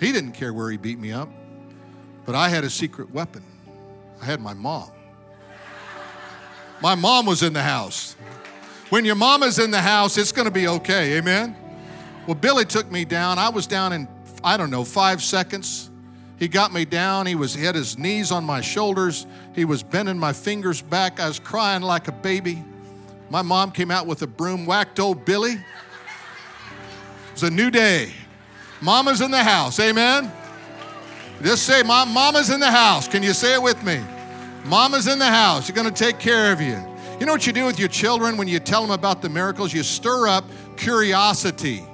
He 0.00 0.12
didn't 0.12 0.32
care 0.32 0.52
where 0.52 0.70
he 0.70 0.78
beat 0.78 0.98
me 0.98 1.12
up, 1.12 1.28
but 2.24 2.34
I 2.34 2.48
had 2.48 2.64
a 2.64 2.70
secret 2.70 3.12
weapon. 3.12 3.44
I 4.20 4.24
had 4.24 4.40
my 4.40 4.54
mom. 4.54 4.90
My 6.80 6.94
mom 6.94 7.26
was 7.26 7.42
in 7.42 7.52
the 7.52 7.62
house. 7.62 8.16
When 8.88 9.04
your 9.04 9.14
mama's 9.14 9.58
in 9.58 9.70
the 9.70 9.80
house, 9.80 10.16
it's 10.16 10.32
going 10.32 10.46
to 10.46 10.50
be 10.50 10.66
okay. 10.66 11.18
Amen? 11.18 11.54
Well, 12.26 12.34
Billy 12.34 12.64
took 12.64 12.90
me 12.90 13.04
down. 13.04 13.38
I 13.38 13.50
was 13.50 13.66
down 13.66 13.92
in, 13.92 14.08
I 14.42 14.56
don't 14.56 14.70
know, 14.70 14.84
five 14.84 15.22
seconds. 15.22 15.90
He 16.38 16.48
got 16.48 16.72
me 16.72 16.86
down. 16.86 17.26
He 17.26 17.34
was 17.34 17.54
he 17.54 17.62
had 17.62 17.74
his 17.74 17.98
knees 17.98 18.32
on 18.32 18.44
my 18.44 18.62
shoulders. 18.62 19.26
He 19.54 19.66
was 19.66 19.82
bending 19.82 20.18
my 20.18 20.32
fingers 20.32 20.80
back. 20.80 21.20
I 21.20 21.28
was 21.28 21.38
crying 21.38 21.82
like 21.82 22.08
a 22.08 22.12
baby. 22.12 22.64
My 23.28 23.42
mom 23.42 23.70
came 23.70 23.90
out 23.90 24.06
with 24.06 24.22
a 24.22 24.26
broom, 24.26 24.64
whacked 24.64 24.98
old 24.98 25.26
Billy. 25.26 25.52
It 25.52 25.62
was 27.32 27.42
a 27.42 27.50
new 27.50 27.70
day. 27.70 28.14
Mama's 28.80 29.20
in 29.20 29.30
the 29.30 29.42
house. 29.42 29.78
Amen. 29.78 30.32
Just 31.42 31.64
say, 31.64 31.82
Mama's 31.82 32.50
in 32.50 32.60
the 32.60 32.70
house. 32.70 33.08
Can 33.08 33.22
you 33.22 33.32
say 33.32 33.54
it 33.54 33.62
with 33.62 33.82
me? 33.82 34.00
Mama's 34.64 35.06
in 35.06 35.18
the 35.18 35.26
house. 35.26 35.68
You're 35.68 35.76
going 35.76 35.92
to 35.92 36.04
take 36.04 36.18
care 36.18 36.52
of 36.52 36.60
you. 36.60 36.78
You 37.18 37.26
know 37.26 37.32
what 37.32 37.46
you 37.46 37.52
do 37.52 37.66
with 37.66 37.78
your 37.78 37.88
children 37.88 38.36
when 38.36 38.48
you 38.48 38.58
tell 38.58 38.82
them 38.82 38.90
about 38.90 39.20
the 39.22 39.28
miracles? 39.28 39.72
You 39.72 39.82
stir 39.82 40.26
up 40.28 40.44
curiosity. 40.76 41.84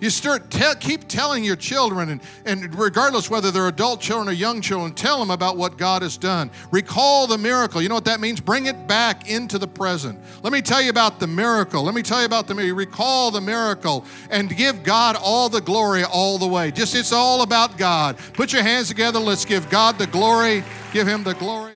You 0.00 0.10
start 0.10 0.50
te- 0.50 0.74
keep 0.78 1.08
telling 1.08 1.44
your 1.44 1.56
children, 1.56 2.10
and, 2.10 2.20
and 2.44 2.78
regardless 2.78 3.30
whether 3.30 3.50
they're 3.50 3.68
adult 3.68 4.00
children 4.00 4.28
or 4.28 4.32
young 4.32 4.60
children, 4.60 4.92
tell 4.92 5.18
them 5.18 5.30
about 5.30 5.56
what 5.56 5.78
God 5.78 6.02
has 6.02 6.16
done. 6.16 6.50
Recall 6.70 7.26
the 7.26 7.38
miracle. 7.38 7.80
You 7.80 7.88
know 7.88 7.94
what 7.94 8.04
that 8.04 8.20
means? 8.20 8.40
Bring 8.40 8.66
it 8.66 8.86
back 8.86 9.30
into 9.30 9.58
the 9.58 9.66
present. 9.66 10.18
Let 10.42 10.52
me 10.52 10.60
tell 10.60 10.82
you 10.82 10.90
about 10.90 11.18
the 11.18 11.26
miracle. 11.26 11.82
Let 11.82 11.94
me 11.94 12.02
tell 12.02 12.20
you 12.20 12.26
about 12.26 12.46
the 12.46 12.54
miracle. 12.54 12.76
Recall 12.76 13.30
the 13.30 13.40
miracle 13.40 14.04
and 14.30 14.54
give 14.54 14.82
God 14.82 15.16
all 15.18 15.48
the 15.48 15.60
glory 15.60 16.04
all 16.04 16.38
the 16.38 16.46
way. 16.46 16.70
Just 16.70 16.94
it's 16.94 17.12
all 17.12 17.42
about 17.42 17.78
God. 17.78 18.18
Put 18.34 18.52
your 18.52 18.62
hands 18.62 18.88
together. 18.88 19.18
Let's 19.18 19.44
give 19.44 19.70
God 19.70 19.98
the 19.98 20.06
glory. 20.06 20.62
Give 20.92 21.06
Him 21.06 21.22
the 21.22 21.34
glory. 21.34 21.56